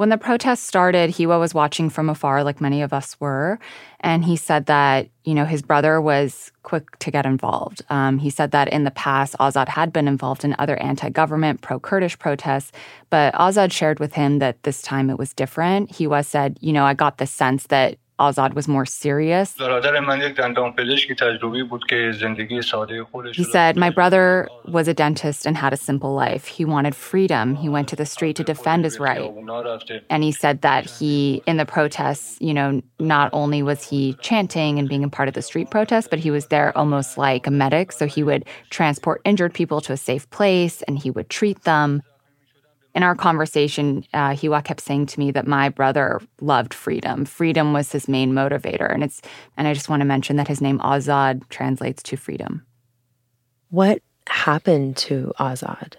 When 0.00 0.08
the 0.08 0.16
protest 0.16 0.64
started, 0.64 1.10
Hiwa 1.10 1.38
was 1.38 1.52
watching 1.52 1.90
from 1.90 2.08
afar, 2.08 2.42
like 2.42 2.58
many 2.58 2.80
of 2.80 2.94
us 2.94 3.20
were. 3.20 3.58
And 4.00 4.24
he 4.24 4.34
said 4.34 4.64
that, 4.64 5.10
you 5.24 5.34
know, 5.34 5.44
his 5.44 5.60
brother 5.60 6.00
was 6.00 6.50
quick 6.62 6.98
to 7.00 7.10
get 7.10 7.26
involved. 7.26 7.82
Um, 7.90 8.16
he 8.16 8.30
said 8.30 8.50
that 8.52 8.68
in 8.68 8.84
the 8.84 8.90
past, 8.92 9.36
Azad 9.38 9.68
had 9.68 9.92
been 9.92 10.08
involved 10.08 10.42
in 10.42 10.56
other 10.58 10.78
anti 10.78 11.10
government, 11.10 11.60
pro 11.60 11.78
Kurdish 11.78 12.18
protests. 12.18 12.72
But 13.10 13.34
Azad 13.34 13.72
shared 13.72 14.00
with 14.00 14.14
him 14.14 14.38
that 14.38 14.62
this 14.62 14.80
time 14.80 15.10
it 15.10 15.18
was 15.18 15.34
different. 15.34 15.90
Hiwa 15.90 16.24
said, 16.24 16.56
you 16.62 16.72
know, 16.72 16.86
I 16.86 16.94
got 16.94 17.18
the 17.18 17.26
sense 17.26 17.66
that 17.66 17.98
Azad 18.20 18.54
was 18.54 18.68
more 18.68 18.84
serious. 18.84 19.54
He 23.32 23.44
said, 23.44 23.76
My 23.76 23.90
brother 23.90 24.48
was 24.66 24.88
a 24.88 24.94
dentist 24.94 25.46
and 25.46 25.56
had 25.56 25.72
a 25.72 25.76
simple 25.76 26.14
life. 26.14 26.46
He 26.46 26.64
wanted 26.66 26.94
freedom. 26.94 27.56
He 27.56 27.68
went 27.68 27.88
to 27.88 27.96
the 27.96 28.04
street 28.04 28.36
to 28.36 28.44
defend 28.44 28.84
his 28.84 29.00
right. 29.00 29.32
And 30.10 30.22
he 30.22 30.32
said 30.32 30.60
that 30.60 30.84
he, 30.84 31.42
in 31.46 31.56
the 31.56 31.66
protests, 31.66 32.36
you 32.40 32.52
know, 32.52 32.82
not 32.98 33.30
only 33.32 33.62
was 33.62 33.82
he 33.82 34.14
chanting 34.20 34.78
and 34.78 34.88
being 34.88 35.02
a 35.02 35.08
part 35.08 35.28
of 35.28 35.34
the 35.34 35.42
street 35.42 35.70
protest, 35.70 36.10
but 36.10 36.18
he 36.18 36.30
was 36.30 36.46
there 36.46 36.76
almost 36.76 37.16
like 37.16 37.46
a 37.46 37.50
medic. 37.50 37.90
So 37.92 38.06
he 38.06 38.22
would 38.22 38.44
transport 38.68 39.22
injured 39.24 39.54
people 39.54 39.80
to 39.82 39.94
a 39.94 39.96
safe 39.96 40.28
place 40.30 40.82
and 40.82 40.98
he 40.98 41.10
would 41.10 41.30
treat 41.30 41.62
them 41.62 42.02
in 42.94 43.02
our 43.02 43.14
conversation, 43.14 44.04
uh, 44.12 44.30
Hiwa 44.30 44.64
kept 44.64 44.80
saying 44.80 45.06
to 45.06 45.20
me 45.20 45.30
that 45.30 45.46
my 45.46 45.68
brother 45.68 46.20
loved 46.40 46.74
freedom. 46.74 47.24
Freedom 47.24 47.72
was 47.72 47.92
his 47.92 48.08
main 48.08 48.32
motivator, 48.32 48.92
and 48.92 49.04
it's 49.04 49.22
and 49.56 49.68
I 49.68 49.74
just 49.74 49.88
want 49.88 50.00
to 50.00 50.06
mention 50.06 50.36
that 50.36 50.48
his 50.48 50.60
name 50.60 50.78
Azad 50.80 51.48
translates 51.48 52.02
to 52.04 52.16
freedom. 52.16 52.66
What 53.68 54.02
happened 54.26 54.96
to 54.98 55.32
Azad? 55.38 55.94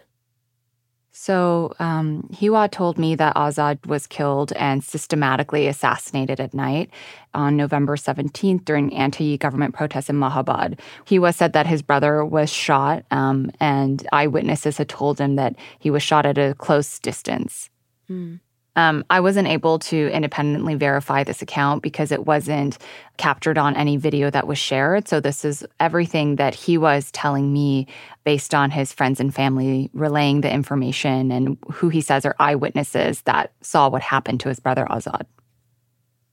So 1.11 1.73
um, 1.79 2.29
Hiwa 2.33 2.71
told 2.71 2.97
me 2.97 3.15
that 3.15 3.35
Azad 3.35 3.85
was 3.85 4.07
killed 4.07 4.53
and 4.53 4.83
systematically 4.83 5.67
assassinated 5.67 6.39
at 6.39 6.53
night 6.53 6.89
on 7.33 7.57
November 7.57 7.97
17th 7.97 8.63
during 8.63 8.95
anti-government 8.95 9.75
protests 9.75 10.09
in 10.09 10.15
Mahabad. 10.15 10.79
Hiwa 11.05 11.33
said 11.33 11.53
that 11.53 11.67
his 11.67 11.81
brother 11.81 12.23
was 12.23 12.49
shot, 12.49 13.03
um, 13.11 13.51
and 13.59 14.07
eyewitnesses 14.13 14.77
had 14.77 14.87
told 14.87 15.19
him 15.19 15.35
that 15.35 15.55
he 15.79 15.89
was 15.89 16.01
shot 16.01 16.25
at 16.25 16.37
a 16.37 16.55
close 16.57 16.97
distance. 16.99 17.69
Mm. 18.09 18.39
Um, 18.77 19.03
I 19.09 19.19
wasn't 19.19 19.49
able 19.49 19.79
to 19.79 20.09
independently 20.11 20.75
verify 20.75 21.25
this 21.25 21.41
account 21.41 21.83
because 21.83 22.11
it 22.11 22.25
wasn't 22.25 22.77
captured 23.17 23.57
on 23.57 23.75
any 23.75 23.97
video 23.97 24.29
that 24.29 24.47
was 24.47 24.57
shared. 24.57 25.09
So, 25.09 25.19
this 25.19 25.43
is 25.43 25.65
everything 25.79 26.37
that 26.37 26.55
he 26.55 26.77
was 26.77 27.11
telling 27.11 27.51
me 27.51 27.87
based 28.23 28.55
on 28.55 28.71
his 28.71 28.93
friends 28.93 29.19
and 29.19 29.35
family 29.35 29.89
relaying 29.93 30.41
the 30.41 30.51
information 30.51 31.31
and 31.31 31.57
who 31.69 31.89
he 31.89 31.99
says 31.99 32.25
are 32.25 32.35
eyewitnesses 32.39 33.21
that 33.23 33.51
saw 33.61 33.89
what 33.89 34.01
happened 34.01 34.39
to 34.41 34.49
his 34.49 34.59
brother 34.59 34.87
Azad. 34.89 35.25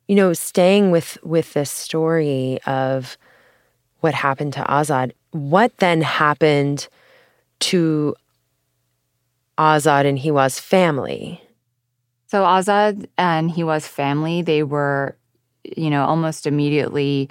You 0.07 0.15
know, 0.15 0.33
staying 0.33 0.93
with 0.93 1.19
with 1.25 1.55
this 1.55 1.73
story 1.73 2.61
of 2.67 3.19
what 4.01 4.15
happened 4.15 4.53
to 4.53 4.63
Azad, 4.63 5.11
what 5.33 5.77
then 5.79 6.03
happened 6.03 6.87
to 7.61 8.15
Azad 9.59 10.07
and 10.07 10.21
Hiwa's 10.21 10.61
family? 10.61 11.43
So 12.29 12.45
Azad 12.45 13.09
and 13.17 13.51
Hiwa's 13.51 13.87
family, 13.87 14.43
they 14.43 14.63
were, 14.63 15.17
you 15.65 15.89
know, 15.89 16.05
almost 16.05 16.47
immediately 16.47 17.31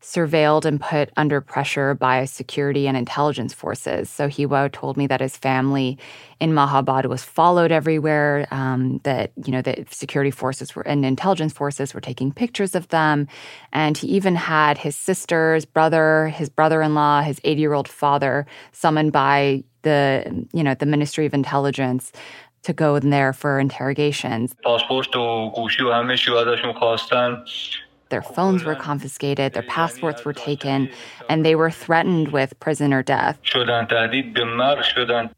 surveilled 0.00 0.64
and 0.64 0.80
put 0.80 1.10
under 1.18 1.42
pressure 1.42 1.94
by 1.94 2.24
security 2.24 2.88
and 2.88 2.96
intelligence 2.96 3.52
forces. 3.52 4.08
So 4.08 4.28
Hiwa 4.28 4.72
told 4.72 4.96
me 4.96 5.06
that 5.08 5.20
his 5.20 5.36
family 5.36 5.98
in 6.40 6.52
Mahabad 6.52 7.04
was 7.04 7.22
followed 7.22 7.70
everywhere. 7.70 8.48
Um, 8.50 9.00
that 9.02 9.32
you 9.44 9.52
know 9.52 9.60
the 9.60 9.84
security 9.90 10.30
forces 10.30 10.74
were 10.74 10.88
and 10.88 11.04
intelligence 11.04 11.52
forces 11.52 11.92
were 11.92 12.00
taking 12.00 12.32
pictures 12.32 12.74
of 12.74 12.88
them, 12.88 13.28
and 13.74 13.98
he 13.98 14.06
even 14.08 14.36
had 14.36 14.78
his 14.78 14.96
sisters, 14.96 15.66
brother, 15.66 16.28
his 16.28 16.48
brother-in-law, 16.48 17.20
his 17.20 17.38
80-year-old 17.40 17.88
father 17.88 18.46
summoned 18.72 19.12
by 19.12 19.64
the 19.82 20.46
you 20.54 20.62
know 20.62 20.74
the 20.74 20.86
Ministry 20.86 21.26
of 21.26 21.34
Intelligence 21.34 22.12
to 22.62 22.72
go 22.72 22.96
in 22.96 23.10
there 23.10 23.32
for 23.32 23.58
interrogations. 23.58 24.54
Their 28.10 28.22
phones 28.22 28.64
were 28.64 28.74
confiscated, 28.74 29.52
their 29.52 29.62
passports 29.62 30.24
were 30.24 30.32
taken, 30.32 30.90
and 31.28 31.46
they 31.46 31.54
were 31.54 31.70
threatened 31.70 32.32
with 32.32 32.58
prison 32.58 32.92
or 32.92 33.04
death. 33.04 33.38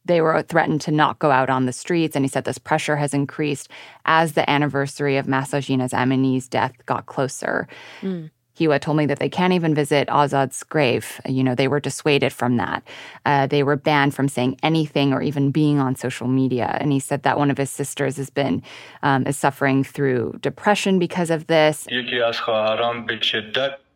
They 0.07 0.23
were 0.23 0.41
threatened 0.43 0.81
to 0.83 0.91
not 0.91 1.19
go 1.19 1.31
out 1.31 1.51
on 1.51 1.67
the 1.67 1.73
streets, 1.73 2.17
and 2.17 2.25
he 2.25 2.31
said 2.31 2.45
this 2.45 2.57
pressure 2.57 2.97
has 2.97 3.13
increased 3.13 3.69
as 4.07 4.33
the 4.33 4.49
anniversary 4.49 5.19
of 5.19 5.29
Mahsa 5.29 5.61
Jina's 5.61 5.93
Amini's 5.93 6.49
death 6.49 6.73
got 6.87 7.05
closer. 7.05 7.69
Mm. 8.01 8.31
Hiwa 8.59 8.81
told 8.81 8.97
me 8.97 9.07
that 9.07 9.19
they 9.19 9.29
can't 9.29 9.53
even 9.53 9.75
visit 9.75 10.09
Azad's 10.09 10.63
grave. 10.63 11.21
You 11.27 11.43
know, 11.43 11.55
they 11.55 11.69
were 11.69 11.81
dissuaded 11.81 12.33
from 12.33 12.57
that. 12.59 12.83
Uh, 13.25 13.47
they 13.47 13.63
were 13.63 13.77
banned 13.77 14.15
from 14.15 14.29
saying 14.29 14.59
anything 14.63 15.13
or 15.13 15.23
even 15.23 15.51
being 15.51 15.79
on 15.79 15.97
social 15.97 16.29
media. 16.29 16.77
And 16.81 16.93
he 16.93 17.01
said 17.01 17.23
that 17.23 17.39
one 17.39 17.51
of 17.51 17.57
his 17.57 17.71
sisters 17.71 18.17
has 18.17 18.31
been 18.31 18.63
um, 19.03 19.27
is 19.27 19.39
suffering 19.39 19.85
through 19.85 20.39
depression 20.41 20.99
because 20.99 21.31
of 21.31 21.47
this 21.47 21.87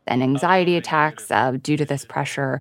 and 0.06 0.22
anxiety 0.22 0.76
attacks 0.76 1.30
uh, 1.30 1.52
due 1.62 1.76
to 1.76 1.84
this 1.84 2.04
pressure. 2.04 2.60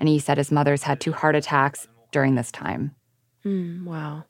And 0.00 0.08
he 0.08 0.18
said 0.18 0.38
his 0.38 0.50
mother's 0.50 0.84
had 0.84 1.00
two 1.00 1.12
heart 1.12 1.34
attacks 1.34 1.88
during 2.12 2.34
this 2.34 2.50
time. 2.52 2.94
Mm, 3.44 3.84
wow. 3.84 4.24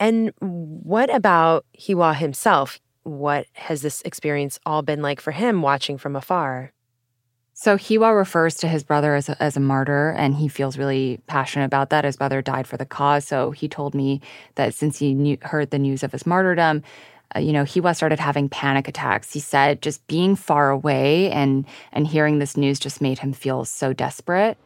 And 0.00 0.32
what 0.40 1.14
about 1.14 1.66
Hiwa 1.78 2.16
himself? 2.16 2.80
What 3.02 3.46
has 3.52 3.82
this 3.82 4.00
experience 4.02 4.58
all 4.64 4.80
been 4.82 5.02
like 5.02 5.20
for 5.20 5.30
him 5.30 5.60
watching 5.60 5.98
from 5.98 6.16
afar? 6.16 6.72
So 7.52 7.76
Hiwa 7.76 8.16
refers 8.16 8.54
to 8.56 8.68
his 8.68 8.82
brother 8.82 9.14
as 9.14 9.28
a, 9.28 9.40
as 9.42 9.58
a 9.58 9.60
martyr, 9.60 10.12
and 10.12 10.34
he 10.34 10.48
feels 10.48 10.78
really 10.78 11.20
passionate 11.26 11.66
about 11.66 11.90
that. 11.90 12.06
His 12.06 12.16
brother 12.16 12.40
died 12.40 12.66
for 12.66 12.78
the 12.78 12.86
cause, 12.86 13.26
so 13.26 13.50
he 13.50 13.68
told 13.68 13.94
me 13.94 14.22
that 14.54 14.72
since 14.72 14.98
he 14.98 15.12
knew, 15.12 15.36
heard 15.42 15.70
the 15.70 15.78
news 15.78 16.02
of 16.02 16.12
his 16.12 16.24
martyrdom, 16.24 16.82
uh, 17.36 17.40
you 17.40 17.52
know, 17.52 17.64
Hiwa 17.64 17.94
started 17.94 18.18
having 18.18 18.48
panic 18.48 18.88
attacks. 18.88 19.34
He 19.34 19.40
said 19.40 19.82
just 19.82 20.04
being 20.06 20.34
far 20.34 20.70
away 20.70 21.30
and 21.30 21.66
and 21.92 22.06
hearing 22.06 22.38
this 22.38 22.56
news 22.56 22.80
just 22.80 23.02
made 23.02 23.18
him 23.18 23.34
feel 23.34 23.66
so 23.66 23.92
desperate. 23.92 24.56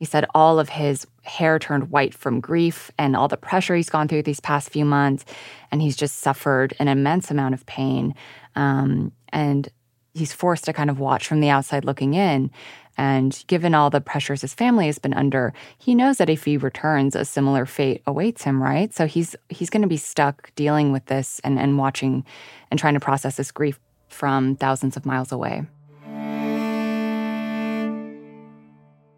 He 0.00 0.06
said 0.06 0.24
all 0.34 0.58
of 0.58 0.70
his 0.70 1.06
hair 1.22 1.58
turned 1.58 1.90
white 1.90 2.14
from 2.14 2.40
grief 2.40 2.90
and 2.98 3.14
all 3.14 3.28
the 3.28 3.36
pressure 3.36 3.76
he's 3.76 3.90
gone 3.90 4.08
through 4.08 4.22
these 4.22 4.40
past 4.40 4.70
few 4.70 4.86
months. 4.86 5.26
And 5.70 5.82
he's 5.82 5.96
just 5.96 6.20
suffered 6.20 6.74
an 6.80 6.88
immense 6.88 7.30
amount 7.30 7.52
of 7.52 7.66
pain. 7.66 8.14
Um, 8.56 9.12
and 9.28 9.68
he's 10.14 10.32
forced 10.32 10.64
to 10.64 10.72
kind 10.72 10.88
of 10.88 10.98
watch 10.98 11.26
from 11.26 11.40
the 11.40 11.50
outside 11.50 11.84
looking 11.84 12.14
in. 12.14 12.50
And 12.96 13.44
given 13.46 13.74
all 13.74 13.90
the 13.90 14.00
pressures 14.00 14.40
his 14.40 14.54
family 14.54 14.86
has 14.86 14.98
been 14.98 15.14
under, 15.14 15.52
he 15.76 15.94
knows 15.94 16.16
that 16.16 16.30
if 16.30 16.44
he 16.44 16.56
returns, 16.56 17.14
a 17.14 17.26
similar 17.26 17.66
fate 17.66 18.02
awaits 18.06 18.42
him, 18.42 18.62
right? 18.62 18.92
So 18.94 19.06
he's 19.06 19.36
he's 19.50 19.70
going 19.70 19.82
to 19.82 19.88
be 19.88 19.96
stuck 19.98 20.54
dealing 20.54 20.92
with 20.92 21.06
this 21.06 21.40
and, 21.44 21.58
and 21.58 21.78
watching 21.78 22.24
and 22.70 22.80
trying 22.80 22.94
to 22.94 23.00
process 23.00 23.36
this 23.36 23.52
grief 23.52 23.78
from 24.08 24.56
thousands 24.56 24.96
of 24.96 25.06
miles 25.06 25.30
away. 25.30 25.66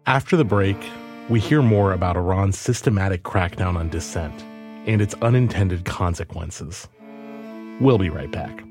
After 0.05 0.35
the 0.35 0.43
break, 0.43 0.75
we 1.29 1.39
hear 1.39 1.61
more 1.61 1.93
about 1.93 2.17
Iran's 2.17 2.57
systematic 2.57 3.23
crackdown 3.23 3.77
on 3.77 3.87
dissent 3.87 4.43
and 4.85 5.01
its 5.01 5.13
unintended 5.21 5.85
consequences. 5.85 6.89
We'll 7.79 7.97
be 7.97 8.09
right 8.09 8.29
back. 8.29 8.65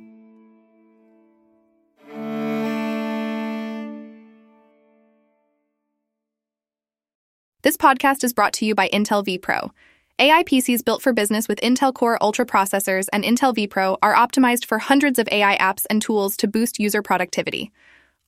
This 7.63 7.79
podcast 7.79 8.25
is 8.25 8.35
brought 8.35 8.53
to 8.55 8.67
you 8.67 8.75
by 8.75 8.91
Intel 8.91 9.25
vPro. 9.25 9.71
AI 10.19 10.43
PCs 10.43 10.85
built 10.85 11.01
for 11.01 11.15
business 11.15 11.49
with 11.49 11.59
Intel 11.63 11.95
Core 11.95 12.19
Ultra 12.21 12.45
processors 12.45 13.07
and 13.11 13.25
Intel 13.25 13.57
vPro 13.57 13.97
are 14.03 14.15
optimized 14.15 14.67
for 14.67 14.79
hundreds 14.79 15.19
of 15.19 15.29
AI 15.33 15.57
apps 15.57 15.87
and 15.89 16.03
tools 16.03 16.37
to 16.37 16.47
boost 16.47 16.79
user 16.79 17.01
productivity, 17.01 17.73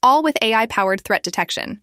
all 0.03 0.23
with 0.23 0.39
AI 0.41 0.65
powered 0.67 1.03
threat 1.03 1.23
detection. 1.23 1.83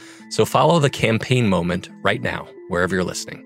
So 0.31 0.45
follow 0.45 0.79
the 0.79 0.89
campaign 0.89 1.47
moment 1.47 1.89
right 2.03 2.21
now, 2.21 2.47
wherever 2.69 2.95
you're 2.95 3.03
listening. 3.03 3.45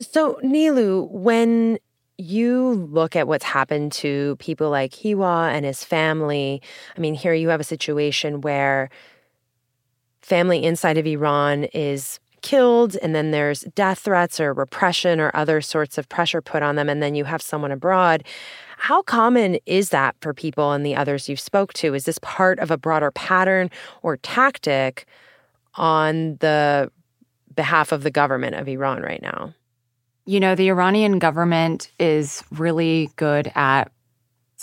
So, 0.00 0.38
Nilo, 0.44 1.02
when 1.10 1.78
you 2.18 2.88
look 2.92 3.16
at 3.16 3.26
what's 3.26 3.44
happened 3.44 3.90
to 3.92 4.36
people 4.36 4.70
like 4.70 4.92
Hiwa 4.92 5.50
and 5.50 5.64
his 5.64 5.82
family, 5.82 6.62
I 6.96 7.00
mean, 7.00 7.14
here 7.14 7.34
you 7.34 7.48
have 7.48 7.60
a 7.60 7.64
situation 7.64 8.42
where 8.42 8.90
family 10.22 10.62
inside 10.62 10.98
of 10.98 11.06
Iran 11.06 11.64
is 11.64 12.20
killed, 12.44 12.96
and 13.02 13.14
then 13.14 13.32
there's 13.32 13.62
death 13.74 14.00
threats 14.00 14.38
or 14.38 14.52
repression 14.52 15.18
or 15.18 15.32
other 15.34 15.60
sorts 15.60 15.98
of 15.98 16.08
pressure 16.08 16.42
put 16.42 16.62
on 16.62 16.76
them, 16.76 16.88
and 16.88 17.02
then 17.02 17.14
you 17.14 17.24
have 17.24 17.42
someone 17.42 17.72
abroad. 17.72 18.22
How 18.76 19.02
common 19.02 19.56
is 19.64 19.88
that 19.88 20.14
for 20.20 20.34
people 20.34 20.72
and 20.72 20.84
the 20.84 20.94
others 20.94 21.28
you've 21.28 21.40
spoke 21.40 21.72
to? 21.74 21.94
Is 21.94 22.04
this 22.04 22.18
part 22.18 22.58
of 22.60 22.70
a 22.70 22.76
broader 22.76 23.10
pattern 23.10 23.70
or 24.02 24.18
tactic 24.18 25.06
on 25.76 26.36
the 26.36 26.92
behalf 27.56 27.92
of 27.92 28.02
the 28.02 28.10
government 28.10 28.56
of 28.56 28.68
Iran 28.68 29.00
right 29.00 29.22
now? 29.22 29.54
You 30.26 30.38
know, 30.38 30.54
the 30.54 30.68
Iranian 30.68 31.18
government 31.18 31.90
is 31.98 32.44
really 32.50 33.10
good 33.16 33.50
at 33.54 33.90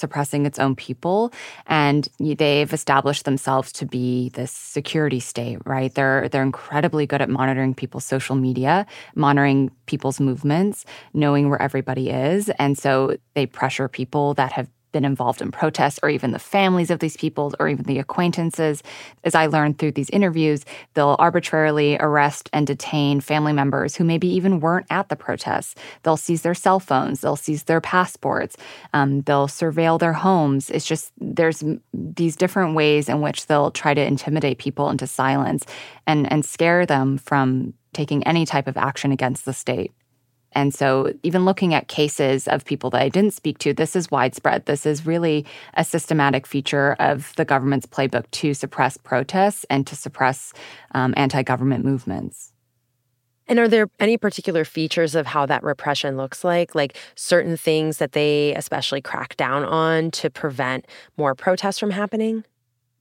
suppressing 0.02 0.46
its 0.46 0.60
own 0.60 0.76
people 0.76 1.32
and 1.68 2.10
they've 2.20 2.74
established 2.74 3.26
themselves 3.26 3.72
to 3.72 3.86
be 3.86 4.30
this 4.30 4.52
security 4.52 5.20
state 5.20 5.60
right? 5.66 5.94
They're 5.96 6.28
they're 6.30 6.50
incredibly 6.54 7.06
good 7.06 7.22
at 7.22 7.30
monitoring 7.30 7.74
people's 7.74 8.06
social 8.06 8.36
media 8.36 8.86
monitoring 9.16 9.72
people's 9.86 10.20
movements 10.20 10.86
knowing 11.14 11.50
where 11.50 11.62
everybody 11.62 12.10
is 12.10 12.50
and 12.64 12.78
so 12.78 13.16
they 13.36 13.46
pressure 13.46 13.88
people 13.88 14.34
that 14.34 14.52
have 14.52 14.68
been 14.92 15.06
involved 15.06 15.42
in 15.42 15.52
protests 15.52 16.00
or 16.04 16.10
even 16.10 16.32
the 16.32 16.40
families 16.40 16.92
of 16.92 17.00
these 17.00 17.18
people 17.18 17.54
or 17.60 17.70
even 17.70 17.86
the 17.86 18.00
acquaintances. 18.00 18.84
As 19.24 19.36
I 19.36 19.48
learned 19.48 19.80
through 19.80 19.94
these 19.94 20.10
interviews, 20.10 20.66
they'll 20.94 21.16
arbitrarily 21.20 21.98
arrest 22.00 22.50
and 22.54 22.68
detain 22.68 23.22
family 23.22 23.54
members 23.54 23.96
who 23.96 24.04
maybe 24.04 24.28
even 24.28 24.60
weren't 24.60 24.88
at 24.90 25.10
the 25.10 25.16
protests. 25.16 25.76
They'll 26.04 26.18
seize 26.18 26.42
their 26.42 26.54
cell 26.54 26.80
phones, 26.80 27.22
they'll 27.22 27.36
seize 27.36 27.64
their 27.64 27.82
passports, 27.82 28.58
um, 28.94 29.22
they'll 29.22 29.48
surveil 29.48 30.00
their 30.00 30.14
homes. 30.14 30.70
It's 30.70 30.86
just 30.86 31.12
there's 31.20 31.64
these 31.94 32.36
different 32.36 32.76
ways 32.76 33.10
in 33.10 33.22
which 33.22 33.48
they'll 33.48 33.72
try 33.72 33.94
to 33.94 34.06
intimidate 34.06 34.58
people 34.58 34.90
into 34.90 35.08
silence 35.08 35.66
and, 36.08 36.32
and 36.32 36.46
scare 36.46 36.86
them 36.86 37.18
from 37.18 37.74
taking 37.94 38.26
any 38.26 38.46
type 38.46 38.68
of 38.68 38.78
action 38.78 39.12
against 39.12 39.46
the 39.46 39.54
state. 39.54 39.92
And 40.54 40.74
so, 40.74 41.14
even 41.24 41.46
looking 41.46 41.74
at 41.74 41.88
cases 41.88 42.48
of 42.48 42.66
people 42.66 42.90
that 42.92 43.02
I 43.02 43.10
didn't 43.10 43.34
speak 43.34 43.58
to, 43.60 43.74
this 43.74 43.96
is 43.96 44.12
widespread. 44.12 44.66
This 44.66 44.86
is 44.86 45.06
really 45.06 45.46
a 45.76 45.84
systematic 45.84 46.46
feature 46.46 46.96
of 47.00 47.34
the 47.38 47.46
government's 47.46 47.86
playbook 47.86 48.30
to 48.32 48.54
suppress 48.54 48.98
protests 48.98 49.66
and 49.70 49.88
to 49.88 49.96
suppress 49.96 50.54
um, 50.94 51.14
anti 51.16 51.44
government 51.44 51.86
movements. 51.86 52.54
And 53.48 53.60
are 53.60 53.68
there 53.68 53.90
any 54.00 54.18
particular 54.18 54.64
features 54.64 55.14
of 55.14 55.28
how 55.28 55.46
that 55.46 55.64
repression 55.64 56.16
looks 56.16 56.44
like? 56.44 56.74
Like 56.74 56.98
certain 57.16 57.58
things 57.58 57.98
that 57.98 58.14
they 58.14 58.56
especially 58.56 59.02
crack 59.02 59.36
down 59.36 59.66
on 59.66 60.12
to 60.12 60.30
prevent 60.30 60.86
more 61.18 61.36
protests 61.36 61.80
from 61.80 61.92
happening? 61.92 62.46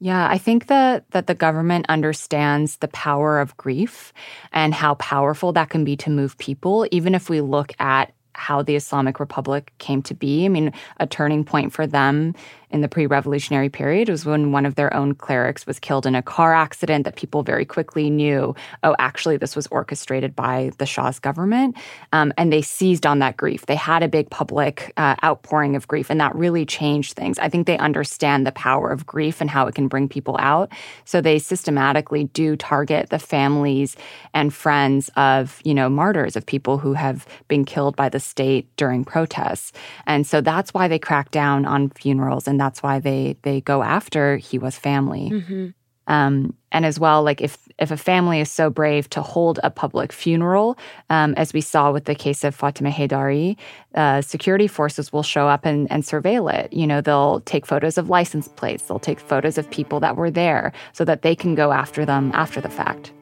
Yeah, 0.03 0.27
I 0.31 0.39
think 0.39 0.67
that 0.69 1.05
that 1.11 1.27
the 1.27 1.35
government 1.35 1.87
understands 1.91 2.79
the 2.79 2.89
power 2.89 3.39
of 3.39 3.57
grief 3.59 4.13
and 4.53 4.73
how 4.73 4.95
powerful 4.95 5.53
that 5.53 5.69
can 5.69 5.85
be 5.85 5.97
to 5.99 6.11
move 6.11 6.39
people 6.39 6.87
even 6.91 7.15
if 7.15 7.29
we 7.29 7.43
look 7.43 7.73
at 7.79 8.13
how 8.35 8.63
the 8.63 8.77
Islamic 8.77 9.21
Republic 9.21 9.73
came 9.79 10.01
to 10.03 10.15
be. 10.15 10.47
I 10.47 10.49
mean, 10.49 10.73
a 10.99 11.07
turning 11.07 11.45
point 11.45 11.73
for 11.75 11.87
them 11.87 12.35
in 12.71 12.81
the 12.81 12.89
pre 12.89 13.07
revolutionary 13.07 13.69
period 13.69 14.09
was 14.09 14.25
when 14.25 14.53
one 14.53 14.67
of 14.67 14.77
their 14.77 14.93
own 14.95 15.15
clerics 15.15 15.67
was 15.67 15.79
killed 15.79 16.07
in 16.07 16.15
a 16.15 16.23
car 16.23 16.55
accident 16.55 17.05
that 17.05 17.17
people 17.17 17.43
very 17.43 17.65
quickly 17.65 18.11
knew, 18.11 18.55
oh, 18.83 18.95
actually, 18.99 19.37
this 19.37 19.57
was 19.57 19.67
orchestrated 19.69 20.37
by 20.37 20.71
the 20.79 20.87
Shah's 20.87 21.19
government. 21.19 21.77
Um, 22.13 22.33
and 22.39 22.53
they 22.53 22.63
seized 22.63 23.07
on 23.07 23.19
that 23.19 23.37
grief. 23.37 23.67
They 23.67 23.77
had 23.77 24.03
a 24.03 24.09
big 24.09 24.31
public 24.31 24.93
uh, 24.97 25.17
outpouring 25.25 25.75
of 25.77 25.89
grief, 25.89 26.11
and 26.11 26.21
that 26.21 26.35
really 26.35 26.65
changed 26.65 27.15
things. 27.15 27.39
I 27.39 27.49
think 27.49 27.67
they 27.67 27.79
understand 27.79 28.47
the 28.47 28.53
power 28.53 28.91
of 28.91 29.07
grief 29.07 29.41
and 29.41 29.51
how 29.51 29.67
it 29.67 29.75
can 29.75 29.89
bring 29.89 30.09
people 30.09 30.37
out. 30.39 30.71
So 31.05 31.21
they 31.21 31.39
systematically 31.39 32.25
do 32.25 32.57
target 32.57 33.11
the 33.11 33.19
families 33.19 33.97
and 34.35 34.55
friends 34.55 35.11
of, 35.17 35.61
you 35.65 35.75
know, 35.75 35.89
martyrs, 35.89 36.37
of 36.37 36.47
people 36.47 36.79
who 36.79 36.93
have 36.93 37.27
been 37.49 37.65
killed 37.65 37.97
by 37.97 38.09
the 38.09 38.21
state 38.21 38.69
during 38.77 39.05
protests. 39.05 39.73
And 40.07 40.27
so 40.27 40.41
that's 40.41 40.73
why 40.73 40.87
they 40.87 40.99
crack 40.99 41.31
down 41.31 41.65
on 41.65 41.91
funerals 41.91 42.47
and 42.47 42.60
that's 42.61 42.83
why 42.83 42.99
they 42.99 43.37
they 43.43 43.61
go 43.61 43.83
after 43.83 44.39
Hiwa's 44.39 44.79
family. 44.79 45.31
Mm-hmm. 45.31 45.69
Um, 46.07 46.55
and 46.73 46.85
as 46.85 46.99
well, 46.99 47.23
like 47.23 47.41
if 47.41 47.69
if 47.79 47.91
a 47.91 47.97
family 47.97 48.41
is 48.41 48.51
so 48.51 48.69
brave 48.69 49.09
to 49.11 49.23
hold 49.23 49.61
a 49.63 49.71
public 49.71 50.13
funeral, 50.13 50.77
um, 51.09 51.35
as 51.37 51.53
we 51.53 51.61
saw 51.61 51.93
with 51.93 52.05
the 52.05 52.15
case 52.15 52.43
of 52.43 52.55
Fatima 52.55 52.91
Haidari, 52.91 53.57
uh, 53.95 54.21
security 54.21 54.67
forces 54.67 55.13
will 55.13 55.23
show 55.23 55.47
up 55.49 55.65
and, 55.65 55.91
and 55.91 56.03
surveil 56.03 56.53
it. 56.53 56.73
You 56.73 56.87
know, 56.87 57.01
they'll 57.01 57.41
take 57.41 57.65
photos 57.65 57.97
of 57.97 58.09
license 58.09 58.49
plates, 58.49 58.85
they'll 58.85 58.99
take 58.99 59.21
photos 59.21 59.57
of 59.57 59.71
people 59.71 60.01
that 60.01 60.17
were 60.17 60.31
there, 60.31 60.73
so 60.93 61.05
that 61.05 61.23
they 61.23 61.35
can 61.35 61.55
go 61.55 61.73
after 61.73 62.05
them 62.05 62.33
after 62.35 62.61
the 62.61 62.69
fact. 62.69 63.13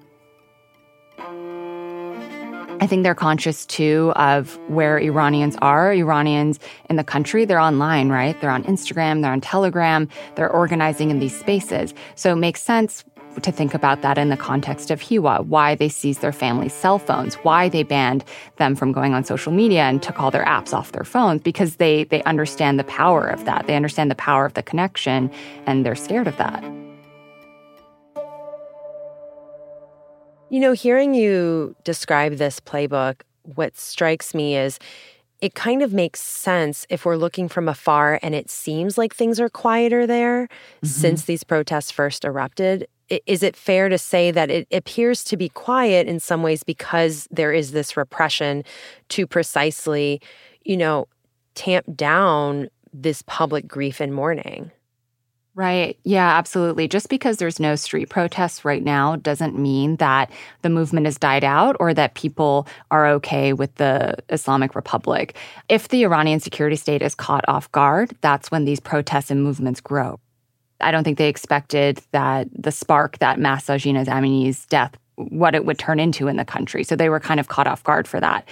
I 2.81 2.87
think 2.87 3.03
they're 3.03 3.15
conscious 3.15 3.67
too 3.67 4.13
of 4.15 4.57
where 4.69 4.99
Iranians 4.99 5.57
are. 5.61 5.93
Iranians 5.93 6.61
in 6.89 6.95
the 6.95 7.03
country, 7.03 7.45
they're 7.45 7.59
online, 7.59 8.09
right? 8.09 8.41
They're 8.41 8.51
on 8.51 8.63
Instagram, 8.65 9.21
they're 9.21 9.33
on 9.33 9.41
Telegram, 9.41 10.09
they're 10.37 10.51
organizing 10.51 11.11
in 11.11 11.19
these 11.19 11.37
spaces. 11.37 11.93
So 12.15 12.33
it 12.33 12.37
makes 12.37 12.63
sense 12.63 13.05
to 13.43 13.53
think 13.53 13.75
about 13.75 14.03
that 14.03 14.17
in 14.17 14.29
the 14.29 14.37
context 14.37 14.91
of 14.91 15.01
Hiwa, 15.01 15.45
why 15.47 15.75
they 15.75 15.89
seized 15.89 16.21
their 16.21 16.33
family's 16.33 16.73
cell 16.73 16.99
phones, 16.99 17.35
why 17.37 17.69
they 17.69 17.83
banned 17.83 18.25
them 18.57 18.77
from 18.77 18.93
going 18.93 19.13
on 19.13 19.25
social 19.25 19.53
media 19.53 19.83
and 19.83 20.01
took 20.01 20.21
all 20.21 20.31
their 20.31 20.45
apps 20.45 20.73
off 20.73 20.93
their 20.93 21.05
phones, 21.05 21.43
because 21.43 21.77
they, 21.77 22.05
they 22.05 22.23
understand 22.25 22.79
the 22.79 22.85
power 22.85 23.27
of 23.27 23.45
that. 23.45 23.67
They 23.67 23.77
understand 23.77 24.11
the 24.11 24.17
power 24.17 24.45
of 24.45 24.55
the 24.55 24.63
connection, 24.63 25.31
and 25.67 25.85
they're 25.85 25.95
scared 25.97 26.29
of 26.29 26.37
that. 26.37 26.65
You 30.51 30.61
know, 30.61 30.73
hearing 30.73 31.15
you 31.15 31.77
describe 31.85 32.37
this 32.37 32.59
playbook, 32.59 33.21
what 33.43 33.77
strikes 33.77 34.35
me 34.35 34.57
is 34.57 34.79
it 35.41 35.55
kind 35.55 35.83
of 35.83 35.93
makes 35.93 36.21
sense 36.21 36.87
if 36.89 37.05
we're 37.05 37.17
looking 37.17 37.49
from 37.49 37.69
afar 37.69 38.19
and 38.23 38.35
it 38.35 38.51
seems 38.51 38.99
like 38.99 39.15
things 39.15 39.39
are 39.39 39.49
quieter 39.49 40.07
there 40.07 40.45
mm-hmm. 40.47 40.87
since 40.87 41.25
these 41.25 41.45
protests 41.45 41.91
first 41.91 42.25
erupted. 42.25 42.89
Is 43.27 43.43
it 43.43 43.57
fair 43.57 43.89
to 43.89 43.99
say 43.99 44.31
that 44.31 44.51
it 44.51 44.67
appears 44.73 45.23
to 45.25 45.37
be 45.37 45.49
quiet 45.51 46.09
in 46.09 46.19
some 46.19 46.43
ways 46.43 46.63
because 46.63 47.29
there 47.31 47.53
is 47.53 47.73
this 47.73 47.97
repression 47.97 48.65
to 49.11 49.27
precisely, 49.27 50.21
you 50.65 50.77
know, 50.77 51.07
tamp 51.55 51.87
down 51.95 52.69
this 52.93 53.23
public 53.23 53.69
grief 53.69 54.01
and 54.01 54.15
mourning? 54.15 54.71
Right. 55.59 55.99
Yeah, 56.05 56.39
absolutely. 56.39 56.87
Just 56.87 57.09
because 57.09 57.39
there's 57.39 57.59
no 57.59 57.75
street 57.75 58.09
protests 58.11 58.65
right 58.65 58.85
now 58.85 59.17
doesn't 59.17 59.59
mean 59.59 59.97
that 59.97 60.31
the 60.63 60.71
movement 60.71 61.07
has 61.07 61.19
died 61.19 61.43
out 61.43 61.75
or 61.81 61.93
that 61.95 62.15
people 62.15 62.69
are 62.93 63.09
okay 63.15 63.53
with 63.53 63.75
the 63.75 64.15
Islamic 64.29 64.77
Republic. 64.77 65.37
If 65.69 65.89
the 65.89 66.05
Iranian 66.05 66.39
security 66.39 66.77
state 66.77 67.03
is 67.03 67.17
caught 67.17 67.45
off 67.49 67.73
guard, 67.73 68.15
that's 68.21 68.53
when 68.53 68.67
these 68.67 68.79
protests 68.79 69.33
and 69.33 69.43
movements 69.43 69.81
grow. 69.81 70.21
I 70.81 70.93
don't 70.93 71.03
think 71.03 71.19
they 71.19 71.29
expected 71.29 72.01
that 72.13 72.47
the 72.57 72.71
spark 72.71 73.19
that 73.19 73.41
Mahsa 73.41 73.81
Amini's 73.85 74.65
death 74.67 74.95
what 75.17 75.57
it 75.57 75.65
would 75.65 75.81
turn 75.81 75.99
into 75.99 76.29
in 76.29 76.37
the 76.37 76.45
country. 76.45 76.85
So 76.85 76.95
they 76.95 77.09
were 77.09 77.19
kind 77.19 77.41
of 77.41 77.49
caught 77.49 77.67
off 77.67 77.83
guard 77.83 78.07
for 78.07 78.21
that 78.21 78.47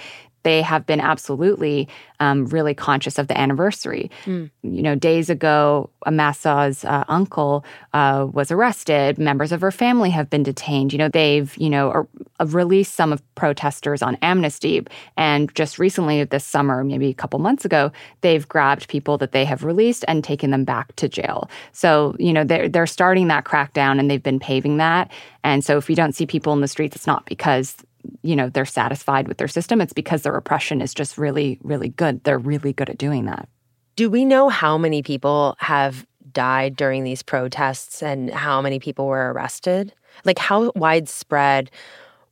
they 0.47 0.61
have 0.61 0.85
been 0.85 1.01
absolutely 1.01 1.89
um, 2.21 2.45
really 2.45 2.73
conscious 2.73 3.19
of 3.19 3.27
the 3.27 3.37
anniversary. 3.37 4.09
Mm. 4.23 4.49
You 4.63 4.81
know, 4.81 4.95
days 4.95 5.29
ago, 5.29 5.89
Mahsa's 6.05 6.85
uh, 6.85 7.03
uncle 7.09 7.65
uh, 7.93 8.27
was 8.31 8.49
arrested. 8.49 9.17
Members 9.17 9.51
of 9.51 9.59
her 9.59 9.71
family 9.71 10.09
have 10.11 10.29
been 10.29 10.43
detained. 10.43 10.93
You 10.93 10.99
know, 10.99 11.09
they've, 11.09 11.55
you 11.57 11.69
know, 11.69 12.07
released 12.39 12.95
some 12.95 13.11
of 13.11 13.21
protesters 13.35 14.01
on 14.01 14.15
amnesty. 14.21 14.85
And 15.17 15.53
just 15.53 15.79
recently, 15.79 16.23
this 16.23 16.45
summer, 16.45 16.81
maybe 16.81 17.09
a 17.09 17.13
couple 17.13 17.39
months 17.39 17.65
ago, 17.65 17.91
they've 18.21 18.47
grabbed 18.47 18.87
people 18.87 19.17
that 19.17 19.33
they 19.33 19.43
have 19.43 19.65
released 19.65 20.05
and 20.07 20.23
taken 20.23 20.51
them 20.51 20.63
back 20.63 20.95
to 20.95 21.09
jail. 21.09 21.49
So, 21.73 22.15
you 22.19 22.31
know, 22.31 22.45
they're, 22.45 22.69
they're 22.69 22.87
starting 22.87 23.27
that 23.27 23.43
crackdown 23.43 23.99
and 23.99 24.09
they've 24.09 24.23
been 24.23 24.39
paving 24.39 24.77
that. 24.77 25.11
And 25.43 25.63
so 25.63 25.77
if 25.77 25.89
you 25.89 25.95
don't 25.95 26.15
see 26.15 26.25
people 26.25 26.53
in 26.53 26.61
the 26.61 26.67
streets, 26.69 26.95
it's 26.95 27.07
not 27.07 27.25
because 27.25 27.75
you 28.21 28.35
know, 28.35 28.49
they're 28.49 28.65
satisfied 28.65 29.27
with 29.27 29.37
their 29.37 29.47
system. 29.47 29.81
It's 29.81 29.93
because 29.93 30.21
the 30.21 30.31
repression 30.31 30.81
is 30.81 30.93
just 30.93 31.17
really, 31.17 31.59
really 31.63 31.89
good. 31.89 32.23
They're 32.23 32.37
really 32.37 32.73
good 32.73 32.89
at 32.89 32.97
doing 32.97 33.25
that. 33.25 33.47
Do 33.95 34.09
we 34.09 34.25
know 34.25 34.49
how 34.49 34.77
many 34.77 35.01
people 35.01 35.55
have 35.59 36.05
died 36.31 36.75
during 36.75 37.03
these 37.03 37.23
protests 37.23 38.03
and 38.03 38.29
how 38.29 38.61
many 38.61 38.79
people 38.79 39.07
were 39.07 39.33
arrested? 39.33 39.93
Like, 40.23 40.39
how 40.39 40.71
widespread 40.75 41.71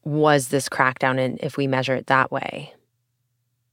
was 0.03 0.49
this 0.49 0.69
crackdown, 0.69 1.19
and 1.19 1.39
if 1.41 1.57
we 1.57 1.65
measure 1.67 1.95
it 1.95 2.07
that 2.07 2.31
way? 2.31 2.73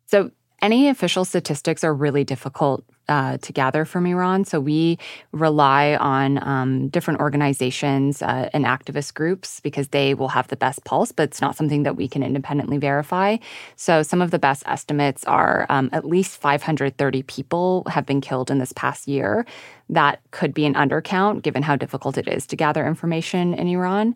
So, 0.06 0.30
any 0.62 0.88
official 0.88 1.24
statistics 1.24 1.84
are 1.84 1.92
really 1.92 2.24
difficult 2.24 2.84
uh, 3.08 3.38
to 3.38 3.52
gather 3.52 3.84
from 3.84 4.06
Iran. 4.06 4.44
So 4.44 4.60
we 4.60 4.98
rely 5.32 5.96
on 5.96 6.42
um, 6.42 6.88
different 6.88 7.20
organizations 7.20 8.22
uh, 8.22 8.48
and 8.52 8.64
activist 8.64 9.14
groups 9.14 9.60
because 9.60 9.88
they 9.88 10.14
will 10.14 10.28
have 10.28 10.48
the 10.48 10.56
best 10.56 10.84
pulse, 10.84 11.12
but 11.12 11.24
it's 11.24 11.40
not 11.40 11.56
something 11.56 11.82
that 11.82 11.96
we 11.96 12.08
can 12.08 12.22
independently 12.22 12.78
verify. 12.78 13.36
So 13.76 14.02
some 14.02 14.22
of 14.22 14.30
the 14.30 14.38
best 14.38 14.62
estimates 14.66 15.24
are 15.24 15.66
um, 15.68 15.90
at 15.92 16.04
least 16.04 16.40
530 16.40 17.22
people 17.24 17.84
have 17.88 18.06
been 18.06 18.20
killed 18.20 18.50
in 18.50 18.58
this 18.58 18.72
past 18.72 19.08
year. 19.08 19.44
That 19.88 20.20
could 20.30 20.54
be 20.54 20.64
an 20.64 20.74
undercount 20.74 21.42
given 21.42 21.62
how 21.62 21.76
difficult 21.76 22.16
it 22.16 22.28
is 22.28 22.46
to 22.46 22.56
gather 22.56 22.86
information 22.86 23.54
in 23.54 23.68
Iran 23.68 24.14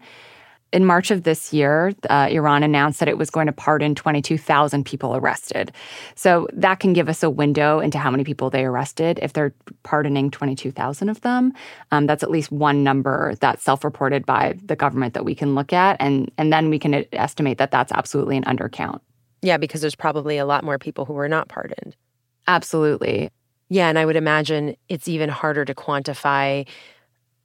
in 0.72 0.84
March 0.84 1.10
of 1.10 1.22
this 1.22 1.52
year, 1.52 1.92
uh, 2.10 2.28
Iran 2.30 2.62
announced 2.62 2.98
that 2.98 3.08
it 3.08 3.16
was 3.16 3.30
going 3.30 3.46
to 3.46 3.52
pardon 3.52 3.94
22,000 3.94 4.84
people 4.84 5.16
arrested. 5.16 5.72
So 6.16 6.48
that 6.52 6.80
can 6.80 6.92
give 6.92 7.08
us 7.08 7.22
a 7.22 7.30
window 7.30 7.78
into 7.78 7.98
how 7.98 8.10
many 8.10 8.24
people 8.24 8.50
they 8.50 8.64
arrested. 8.64 9.18
If 9.22 9.32
they're 9.32 9.54
pardoning 9.84 10.30
22,000 10.30 11.08
of 11.08 11.20
them, 11.20 11.52
um, 11.92 12.06
that's 12.06 12.22
at 12.22 12.30
least 12.30 12.50
one 12.50 12.82
number 12.82 13.34
that's 13.36 13.62
self-reported 13.62 14.26
by 14.26 14.58
the 14.64 14.76
government 14.76 15.14
that 15.14 15.24
we 15.24 15.34
can 15.34 15.54
look 15.54 15.72
at, 15.72 15.96
and 16.00 16.30
and 16.36 16.52
then 16.52 16.68
we 16.68 16.78
can 16.78 17.04
estimate 17.12 17.58
that 17.58 17.70
that's 17.70 17.92
absolutely 17.92 18.36
an 18.36 18.44
undercount. 18.44 19.00
Yeah, 19.42 19.58
because 19.58 19.80
there's 19.80 19.94
probably 19.94 20.38
a 20.38 20.46
lot 20.46 20.64
more 20.64 20.78
people 20.78 21.04
who 21.04 21.12
were 21.12 21.28
not 21.28 21.48
pardoned. 21.48 21.94
Absolutely. 22.48 23.30
Yeah, 23.68 23.88
and 23.88 23.98
I 23.98 24.04
would 24.04 24.16
imagine 24.16 24.76
it's 24.88 25.08
even 25.08 25.28
harder 25.28 25.64
to 25.64 25.74
quantify 25.74 26.66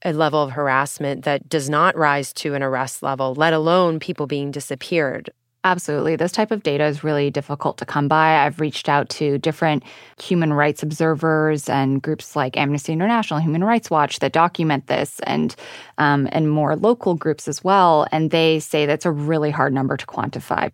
a 0.04 0.14
level 0.14 0.42
of 0.42 0.52
harassment 0.52 1.26
that 1.26 1.48
does 1.50 1.70
not 1.70 1.96
rise 1.96 2.34
to 2.34 2.54
an 2.54 2.64
arrest 2.64 3.04
level, 3.04 3.36
let 3.36 3.54
alone 3.54 4.00
people 4.00 4.28
being 4.28 4.52
disappeared. 4.52 5.30
Absolutely. 5.64 6.16
This 6.16 6.32
type 6.32 6.50
of 6.50 6.64
data 6.64 6.86
is 6.86 7.04
really 7.04 7.30
difficult 7.30 7.78
to 7.78 7.86
come 7.86 8.08
by. 8.08 8.44
I've 8.44 8.60
reached 8.60 8.90
out 8.90 9.10
to 9.10 9.38
different 9.38 9.84
human 10.20 10.54
rights 10.54 10.82
observers 10.82 11.70
and 11.70 12.02
groups 12.02 12.36
like 12.36 12.58
Amnesty 12.58 12.94
International, 12.94 13.40
Human 13.40 13.64
Rights 13.64 13.92
Watch 13.92 14.20
that 14.20 14.32
document 14.32 14.88
this, 14.88 15.20
and 15.24 15.56
um, 16.00 16.28
and 16.32 16.50
more 16.50 16.76
local 16.76 17.14
groups 17.14 17.48
as 17.48 17.64
well. 17.64 18.08
And 18.12 18.32
they 18.32 18.60
say 18.60 18.88
that's 18.88 19.06
a 19.06 19.12
really 19.12 19.52
hard 19.52 19.72
number 19.72 19.98
to 19.98 20.06
quantify. 20.08 20.72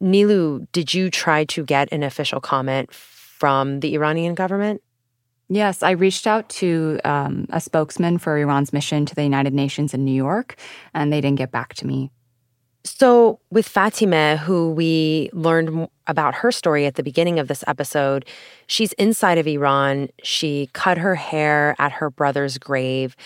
Nilo, 0.00 0.60
did 0.72 0.94
you 0.94 1.10
try 1.10 1.44
to 1.46 1.64
get 1.64 1.92
an 1.92 2.04
official 2.04 2.40
comment 2.40 2.92
from 2.92 3.80
the 3.80 3.94
Iranian 3.94 4.34
government? 4.34 4.80
Yes, 5.52 5.82
I 5.82 5.90
reached 5.90 6.28
out 6.28 6.48
to 6.60 7.00
um, 7.04 7.46
a 7.50 7.60
spokesman 7.60 8.18
for 8.18 8.38
Iran's 8.38 8.72
mission 8.72 9.04
to 9.06 9.16
the 9.16 9.24
United 9.24 9.52
Nations 9.52 9.92
in 9.92 10.04
New 10.04 10.14
York, 10.14 10.54
and 10.94 11.12
they 11.12 11.20
didn't 11.20 11.38
get 11.38 11.50
back 11.50 11.74
to 11.74 11.86
me. 11.88 12.12
So, 12.84 13.40
with 13.50 13.66
Fatima, 13.66 14.36
who 14.36 14.70
we 14.70 15.28
learned 15.32 15.88
about 16.06 16.36
her 16.36 16.52
story 16.52 16.86
at 16.86 16.94
the 16.94 17.02
beginning 17.02 17.40
of 17.40 17.48
this 17.48 17.64
episode, 17.66 18.24
she's 18.68 18.92
inside 18.92 19.38
of 19.38 19.46
Iran. 19.48 20.08
She 20.22 20.70
cut 20.72 20.98
her 20.98 21.16
hair 21.16 21.74
at 21.80 21.92
her 21.92 22.10
brother's 22.10 22.56
grave. 22.56 23.16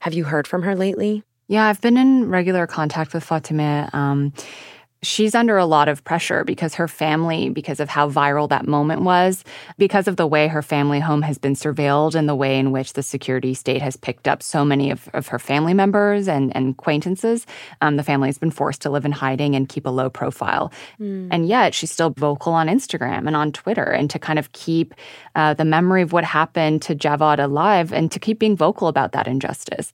Have 0.00 0.12
you 0.12 0.24
heard 0.24 0.46
from 0.46 0.62
her 0.62 0.76
lately? 0.76 1.24
Yeah, 1.48 1.66
I've 1.66 1.80
been 1.80 1.96
in 1.96 2.28
regular 2.28 2.66
contact 2.66 3.14
with 3.14 3.24
Fatima. 3.24 3.88
Um, 3.94 4.34
she's 5.02 5.34
under 5.34 5.58
a 5.58 5.66
lot 5.66 5.88
of 5.88 6.04
pressure 6.04 6.44
because 6.44 6.74
her 6.74 6.86
family, 6.86 7.50
because 7.50 7.80
of 7.80 7.88
how 7.88 8.08
viral 8.08 8.48
that 8.48 8.66
moment 8.66 9.02
was, 9.02 9.44
because 9.76 10.06
of 10.06 10.16
the 10.16 10.26
way 10.26 10.46
her 10.48 10.62
family 10.62 11.00
home 11.00 11.22
has 11.22 11.38
been 11.38 11.54
surveilled 11.54 12.14
and 12.14 12.28
the 12.28 12.34
way 12.34 12.58
in 12.58 12.70
which 12.70 12.92
the 12.92 13.02
security 13.02 13.52
state 13.52 13.82
has 13.82 13.96
picked 13.96 14.28
up 14.28 14.42
so 14.42 14.64
many 14.64 14.90
of, 14.90 15.08
of 15.12 15.26
her 15.28 15.38
family 15.38 15.74
members 15.74 16.28
and, 16.28 16.54
and 16.56 16.70
acquaintances, 16.70 17.46
um, 17.80 17.96
the 17.96 18.02
family 18.02 18.28
has 18.28 18.38
been 18.38 18.50
forced 18.50 18.80
to 18.82 18.90
live 18.90 19.04
in 19.04 19.12
hiding 19.12 19.56
and 19.56 19.68
keep 19.68 19.86
a 19.86 19.90
low 19.90 20.08
profile. 20.08 20.72
Mm. 21.00 21.28
And 21.30 21.48
yet 21.48 21.74
she's 21.74 21.90
still 21.90 22.10
vocal 22.10 22.52
on 22.52 22.68
Instagram 22.68 23.26
and 23.26 23.34
on 23.34 23.50
Twitter 23.52 23.84
and 23.84 24.08
to 24.10 24.18
kind 24.18 24.38
of 24.38 24.52
keep 24.52 24.94
uh, 25.34 25.54
the 25.54 25.64
memory 25.64 26.02
of 26.02 26.12
what 26.12 26.24
happened 26.24 26.82
to 26.82 26.94
Javad 26.94 27.42
alive 27.42 27.92
and 27.92 28.10
to 28.12 28.20
keep 28.20 28.38
being 28.38 28.56
vocal 28.56 28.86
about 28.86 29.12
that 29.12 29.26
injustice. 29.26 29.92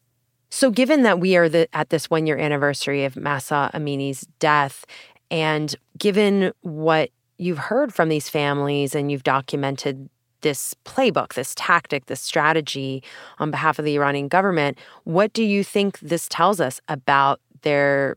So, 0.51 0.71
given 0.71 1.03
that 1.03 1.21
we 1.21 1.37
are 1.37 1.49
the, 1.49 1.69
at 1.75 1.91
this 1.91 2.09
one 2.09 2.27
year 2.27 2.39
anniversary 2.39 3.05
of 3.05 3.17
Mahsa 3.17 3.71
Amini's 3.75 4.23
death, 4.39 4.85
and 5.31 5.75
given 5.99 6.53
what 6.63 7.11
you've 7.37 7.59
heard 7.59 7.93
from 7.93 8.09
these 8.09 8.29
families 8.29 8.95
and 8.95 9.13
you've 9.13 9.23
documented 9.23 10.09
this 10.41 10.75
playbook, 10.85 11.35
this 11.35 11.55
tactic, 11.57 12.07
this 12.07 12.21
strategy 12.21 13.03
on 13.39 13.51
behalf 13.51 13.79
of 13.79 13.85
the 13.85 13.95
Iranian 13.97 14.29
government, 14.29 14.79
what 15.05 15.33
do 15.33 15.43
you 15.43 15.65
think 15.65 15.99
this 15.99 16.29
tells 16.29 16.61
us 16.61 16.81
about 16.89 17.41
their 17.63 18.17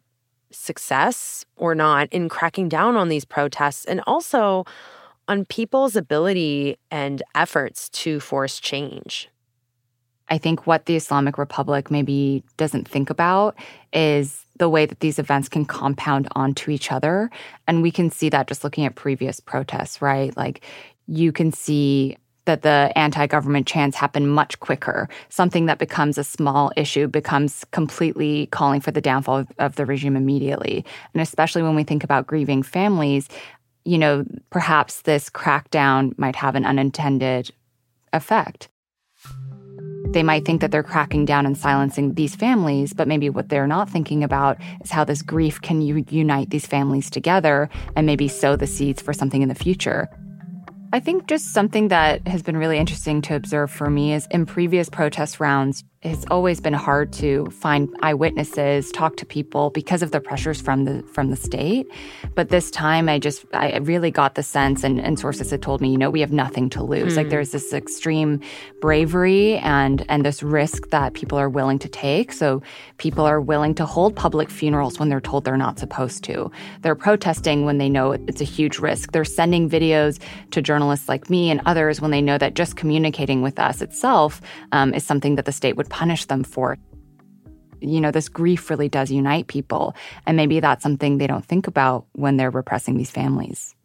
success 0.52 1.46
or 1.56 1.74
not 1.74 2.08
in 2.12 2.30
cracking 2.30 2.70
down 2.70 2.96
on 2.96 3.10
these 3.10 3.26
protests 3.26 3.86
and 3.86 4.02
also 4.06 4.66
on 5.28 5.46
people's 5.46 5.96
ability 5.96 6.78
and 6.92 7.24
efforts 7.36 7.90
to 7.90 8.20
force 8.20 8.60
change? 8.60 9.31
I 10.32 10.38
think 10.38 10.66
what 10.66 10.86
the 10.86 10.96
Islamic 10.96 11.38
Republic 11.38 11.92
maybe 11.92 12.44
doesn't 12.56 12.88
think 12.88 13.10
about 13.10 13.56
is 13.92 14.46
the 14.58 14.70
way 14.70 14.86
that 14.86 15.02
these 15.02 15.20
events 15.20 15.50
can 15.50 15.66
compound 15.66 16.30
onto 16.36 16.72
each 16.72 16.90
other. 16.90 17.30
And 17.68 17.82
we 17.82 17.92
can 17.92 18.10
see 18.10 18.30
that 18.30 18.48
just 18.48 18.64
looking 18.64 18.86
at 18.86 18.96
previous 18.96 19.42
protests, 19.42 20.02
right? 20.02 20.36
Like 20.38 20.64
you 21.06 21.34
can 21.34 21.52
see 21.52 22.16
that 22.46 22.62
the 22.62 22.92
anti 22.96 23.28
government 23.28 23.68
chants 23.68 23.98
happen 23.98 24.26
much 24.26 24.58
quicker. 24.62 25.10
Something 25.28 25.66
that 25.66 25.80
becomes 25.80 26.18
a 26.18 26.24
small 26.24 26.72
issue 26.78 27.08
becomes 27.08 27.66
completely 27.72 28.48
calling 28.48 28.80
for 28.80 28.92
the 28.92 29.02
downfall 29.02 29.40
of, 29.40 29.48
of 29.60 29.76
the 29.76 29.86
regime 29.86 30.16
immediately. 30.16 30.86
And 31.14 31.22
especially 31.22 31.62
when 31.62 31.76
we 31.76 31.84
think 31.84 32.06
about 32.06 32.26
grieving 32.26 32.64
families, 32.64 33.28
you 33.84 33.98
know, 33.98 34.26
perhaps 34.50 35.02
this 35.02 35.30
crackdown 35.30 36.18
might 36.18 36.38
have 36.38 36.56
an 36.56 36.66
unintended 36.66 37.52
effect. 38.14 38.70
They 40.12 40.24
might 40.24 40.44
think 40.44 40.60
that 40.60 40.72
they're 40.72 40.84
cracking 40.84 41.24
down 41.26 41.46
and 41.46 41.58
silencing 41.58 42.16
these 42.16 42.36
families, 42.36 42.94
but 42.94 43.08
maybe 43.08 43.30
what 43.30 43.48
they're 43.48 43.66
not 43.66 43.90
thinking 43.90 44.26
about 44.26 44.58
is 44.84 44.92
how 44.92 45.06
this 45.06 45.22
grief 45.22 45.62
can 45.62 45.82
unite 45.82 46.50
these 46.50 46.68
families 46.68 47.10
together 47.10 47.70
and 47.96 48.06
maybe 48.06 48.28
sow 48.28 48.58
the 48.58 48.68
seeds 48.68 49.02
for 49.02 49.14
something 49.14 49.42
in 49.42 49.48
the 49.48 49.56
future. 49.56 50.10
I 50.92 51.00
think 51.00 51.28
just 51.28 51.54
something 51.54 51.88
that 51.88 52.28
has 52.28 52.44
been 52.44 52.58
really 52.58 52.78
interesting 52.78 53.22
to 53.22 53.36
observe 53.36 53.72
for 53.72 53.90
me 53.90 54.14
is 54.14 54.28
in 54.32 54.46
previous 54.46 54.90
protest 54.90 55.40
rounds, 55.40 55.86
it's 56.04 56.26
always 56.32 56.60
been 56.60 56.74
hard 56.74 57.14
to 57.14 57.46
find 57.52 57.88
eyewitnesses, 58.02 58.92
talk 58.92 59.18
to 59.18 59.26
people 59.26 59.70
because 59.70 60.02
of 60.02 60.10
the 60.10 60.20
pressures 60.20 60.60
from 60.60 60.86
the 60.86 61.04
from 61.04 61.30
the 61.30 61.36
state. 61.36 61.88
But 62.34 62.50
this 62.50 62.72
time, 62.72 63.08
I 63.08 63.20
just 63.20 63.46
I 63.54 63.78
really 63.78 64.10
got 64.10 64.34
the 64.34 64.42
sense, 64.42 64.84
and, 64.84 65.00
and 65.00 65.20
sources 65.20 65.52
had 65.52 65.62
told 65.62 65.80
me, 65.80 65.92
you 65.92 66.00
know, 66.00 66.10
we 66.10 66.22
have 66.22 66.32
nothing 66.32 66.72
to 66.72 66.84
lose. 66.84 67.14
Mm. 67.14 67.18
Like 67.18 67.26
hmm. 67.28 67.30
there's 67.30 67.52
this 67.52 67.72
extreme 67.72 68.40
bravery 68.82 69.58
and 69.60 70.04
and 70.10 70.26
this 70.26 70.42
risk 70.42 70.90
that 70.90 71.14
people 71.14 71.38
are 71.38 71.50
willing 71.50 71.78
to 71.78 71.88
take. 71.88 72.34
So 72.34 72.64
people 72.98 73.26
are 73.26 73.40
willing 73.40 73.76
to 73.76 73.86
hold 73.86 74.16
public 74.16 74.50
funerals 74.50 74.98
when 74.98 75.10
they're 75.10 75.22
told 75.22 75.44
they're 75.44 75.56
not 75.56 75.78
supposed 75.78 76.24
to. 76.24 76.50
They're 76.82 76.96
protesting 76.96 77.64
when 77.64 77.78
they 77.78 77.90
know 77.90 78.14
it's 78.14 78.42
a 78.42 78.46
huge 78.46 78.80
risk. 78.80 79.12
They're 79.12 79.24
sending 79.24 79.70
videos 79.70 80.20
to 80.50 80.64
journalists 80.64 81.08
like 81.08 81.30
me 81.30 81.52
and 81.52 81.62
others 81.68 82.02
when 82.02 82.10
they 82.10 82.22
know 82.22 82.40
that 82.40 82.56
just 82.56 82.76
communicating 82.76 83.44
with 83.44 83.60
us 83.60 83.84
itself 83.84 84.42
um, 84.72 84.96
is 84.96 85.04
something 85.04 85.36
that 85.36 85.46
the 85.46 85.52
state 85.52 85.76
would 85.78 85.91
punish 85.92 86.26
them 86.26 86.44
for. 86.44 86.78
You 87.82 88.00
know, 88.00 88.12
this 88.12 88.30
grief 88.30 88.70
really 88.70 88.90
does 88.90 89.12
unite 89.12 89.48
people. 89.48 89.96
And 90.26 90.38
maybe 90.38 90.60
that's 90.60 90.84
something 90.84 91.18
they 91.18 91.28
don't 91.28 91.46
think 91.46 91.68
about 91.68 92.06
when 92.14 92.38
they're 92.38 92.50
repressing 92.50 92.98
these 92.98 93.12
families. 93.12 93.76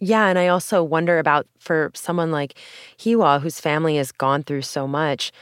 Yeah, 0.00 0.26
and 0.26 0.38
I 0.38 0.48
also 0.48 0.82
wonder 0.82 1.18
about 1.18 1.46
for 1.58 1.90
someone 1.94 2.30
like 2.30 2.54
Hiwa, 2.98 3.40
whose 3.40 3.60
family 3.60 3.96
has 3.96 4.12
gone 4.12 4.42
through 4.42 4.62
so 4.62 4.86
much, 4.86 5.32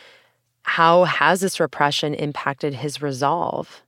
how 0.62 1.04
has 1.04 1.40
this 1.40 1.58
repression 1.58 2.14
impacted 2.14 2.74
his 2.74 3.02
resolve? 3.02 3.82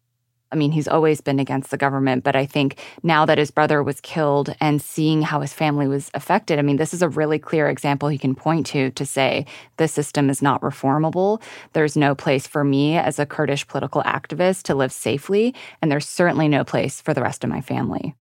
I 0.54 0.56
mean, 0.56 0.70
he's 0.70 0.86
always 0.86 1.20
been 1.20 1.40
against 1.40 1.72
the 1.72 1.76
government, 1.76 2.22
but 2.22 2.36
I 2.36 2.46
think 2.46 2.78
now 3.02 3.26
that 3.26 3.38
his 3.38 3.50
brother 3.50 3.82
was 3.82 4.00
killed 4.00 4.54
and 4.60 4.80
seeing 4.80 5.20
how 5.20 5.40
his 5.40 5.52
family 5.52 5.88
was 5.88 6.12
affected, 6.14 6.60
I 6.60 6.62
mean, 6.62 6.76
this 6.76 6.94
is 6.94 7.02
a 7.02 7.08
really 7.08 7.40
clear 7.40 7.68
example 7.68 8.08
he 8.08 8.18
can 8.18 8.36
point 8.36 8.66
to 8.66 8.90
to 8.90 9.04
say 9.04 9.46
the 9.78 9.88
system 9.88 10.30
is 10.30 10.40
not 10.40 10.60
reformable. 10.60 11.42
There's 11.72 11.96
no 11.96 12.14
place 12.14 12.46
for 12.46 12.62
me 12.62 12.96
as 12.96 13.18
a 13.18 13.26
Kurdish 13.26 13.66
political 13.66 14.04
activist 14.04 14.62
to 14.64 14.76
live 14.76 14.92
safely, 14.92 15.56
and 15.82 15.90
there's 15.90 16.08
certainly 16.08 16.46
no 16.46 16.62
place 16.62 17.00
for 17.00 17.12
the 17.12 17.22
rest 17.22 17.42
of 17.42 17.50
my 17.50 17.60
family. 17.60 18.14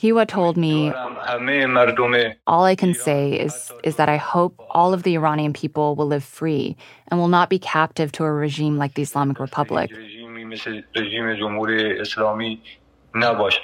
Hiwa 0.00 0.26
told 0.26 0.56
me, 0.56 0.90
All 2.46 2.64
I 2.64 2.74
can 2.74 2.94
say 2.94 3.32
is, 3.32 3.70
is 3.84 3.96
that 3.96 4.08
I 4.08 4.16
hope 4.16 4.54
all 4.70 4.94
of 4.94 5.02
the 5.02 5.14
Iranian 5.14 5.52
people 5.52 5.94
will 5.94 6.06
live 6.06 6.24
free 6.24 6.76
and 7.08 7.20
will 7.20 7.28
not 7.28 7.50
be 7.50 7.58
captive 7.58 8.10
to 8.12 8.24
a 8.24 8.32
regime 8.32 8.78
like 8.78 8.94
the 8.94 9.02
Islamic 9.02 9.38
Republic. 9.38 9.90
مثل 10.50 10.82
رژیم 10.96 11.34
جمهوری 11.34 12.00
اسلامی 12.00 12.60
نباشه 13.14 13.60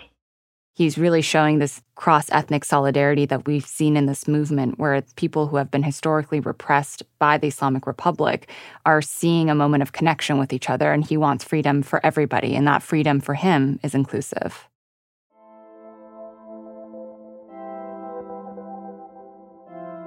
he's 0.77 0.99
really 0.99 1.23
showing 1.23 1.59
this 1.59 1.83
cross 1.95 2.31
ethnic 2.31 2.63
solidarity 2.63 3.25
that 3.25 3.47
we've 3.47 3.67
seen 3.67 3.97
in 3.97 4.05
this 4.07 4.29
movement, 4.29 4.79
where 4.79 5.03
people 5.17 5.47
who 5.47 5.57
have 5.57 5.71
been 5.71 5.83
historically 5.83 6.39
repressed 6.39 7.03
by 7.19 7.39
the 7.39 7.49
Islamic 7.49 7.87
Republic 7.87 8.51
are 8.85 9.01
seeing 9.01 9.49
a 9.49 9.55
moment 9.55 9.83
of 9.83 9.93
connection 9.93 10.39
with 10.39 10.53
each 10.53 10.69
other, 10.69 10.93
and 10.93 11.05
he 11.05 11.17
wants 11.17 11.45
freedom 11.45 11.83
for 11.83 12.05
everybody, 12.05 12.55
and 12.55 12.67
that 12.67 12.83
freedom 12.83 13.21
for 13.21 13.35
him 13.35 13.81
is 13.83 13.95
inclusive. 13.95 14.69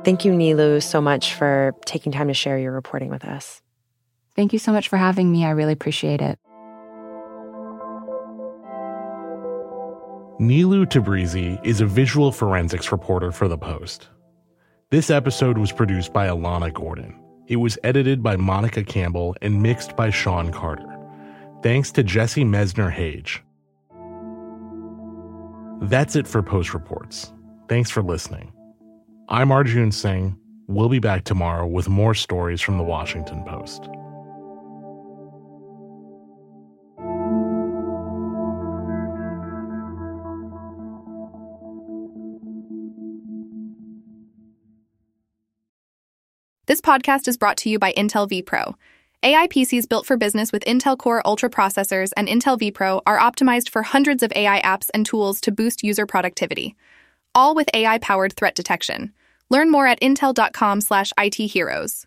Thank 0.06 0.24
you, 0.24 0.34
Nilo, 0.34 0.80
so 0.80 1.02
much 1.02 1.34
for 1.34 1.76
taking 1.86 2.12
time 2.12 2.30
to 2.30 2.34
share 2.34 2.58
your 2.58 2.72
reporting 2.72 3.10
with 3.10 3.26
us. 3.26 3.62
Thank 4.36 4.54
you 4.54 4.60
so 4.60 4.72
much 4.72 4.88
for 4.88 4.98
having 4.98 5.32
me. 5.32 5.46
I 5.46 5.50
really 5.50 5.74
appreciate 5.74 6.22
it. 6.22 6.40
Nilo 10.42 10.86
Tabrizy 10.86 11.60
is 11.66 11.82
a 11.82 11.86
visual 11.86 12.32
forensics 12.32 12.94
reporter 12.94 13.30
for 13.30 13.50
The 13.50 13.58
Post. 13.58 14.08
This 14.90 15.10
episode 15.10 15.58
was 15.58 15.74
produced 15.74 16.14
by 16.14 16.28
Alana 16.28 16.74
Gordon. 16.74 17.20
It 17.48 17.58
was 17.58 17.78
edited 17.84 18.24
by 18.24 18.38
Monica 18.38 18.86
Campbell 18.86 19.36
and 19.42 19.62
mixed 19.62 19.98
by 19.98 20.12
Sean 20.12 20.54
Carter. 20.54 20.98
Thanks 21.62 21.92
to 21.92 22.04
Jesse 22.04 22.46
Mesner 22.46 22.90
Hage. 22.90 23.44
That's 25.90 26.16
it 26.16 26.26
for 26.26 26.42
Post 26.42 26.74
Reports. 26.74 27.34
Thanks 27.68 27.90
for 27.90 28.02
listening. 28.02 28.54
I'm 29.28 29.52
Arjun 29.52 29.92
Singh. 29.92 30.38
We'll 30.68 30.88
be 30.88 31.00
back 31.00 31.26
tomorrow 31.26 31.68
with 31.68 31.90
more 31.90 32.16
stories 32.16 32.62
from 32.62 32.78
the 32.78 32.84
Washington 32.86 33.44
Post. 33.44 33.90
This 46.70 46.82
podcast 46.82 47.28
is 47.28 47.36
brought 47.36 47.58
to 47.58 47.70
you 47.72 47.80
by 47.80 47.92
Intel 47.94 48.30
vPro. 48.30 48.76
AI 49.24 49.48
PCs 49.48 49.90
built 49.90 50.06
for 50.06 50.18
business 50.18 50.52
with 50.52 50.64
Intel 50.66 50.96
Core 50.96 51.24
Ultra 51.26 51.50
processors 51.50 52.12
and 52.16 52.28
Intel 52.28 52.60
vPro 52.60 53.02
are 53.08 53.18
optimized 53.18 53.70
for 53.70 53.82
hundreds 53.82 54.22
of 54.22 54.32
AI 54.36 54.62
apps 54.62 54.92
and 54.94 55.04
tools 55.04 55.42
to 55.42 55.52
boost 55.52 55.84
user 55.84 56.06
productivity, 56.06 56.76
all 57.34 57.56
with 57.56 57.72
AI-powered 57.74 58.34
threat 58.34 58.54
detection. 58.54 59.14
Learn 59.50 59.72
more 59.72 59.88
at 59.88 60.00
intel.com/itheroes. 60.00 62.06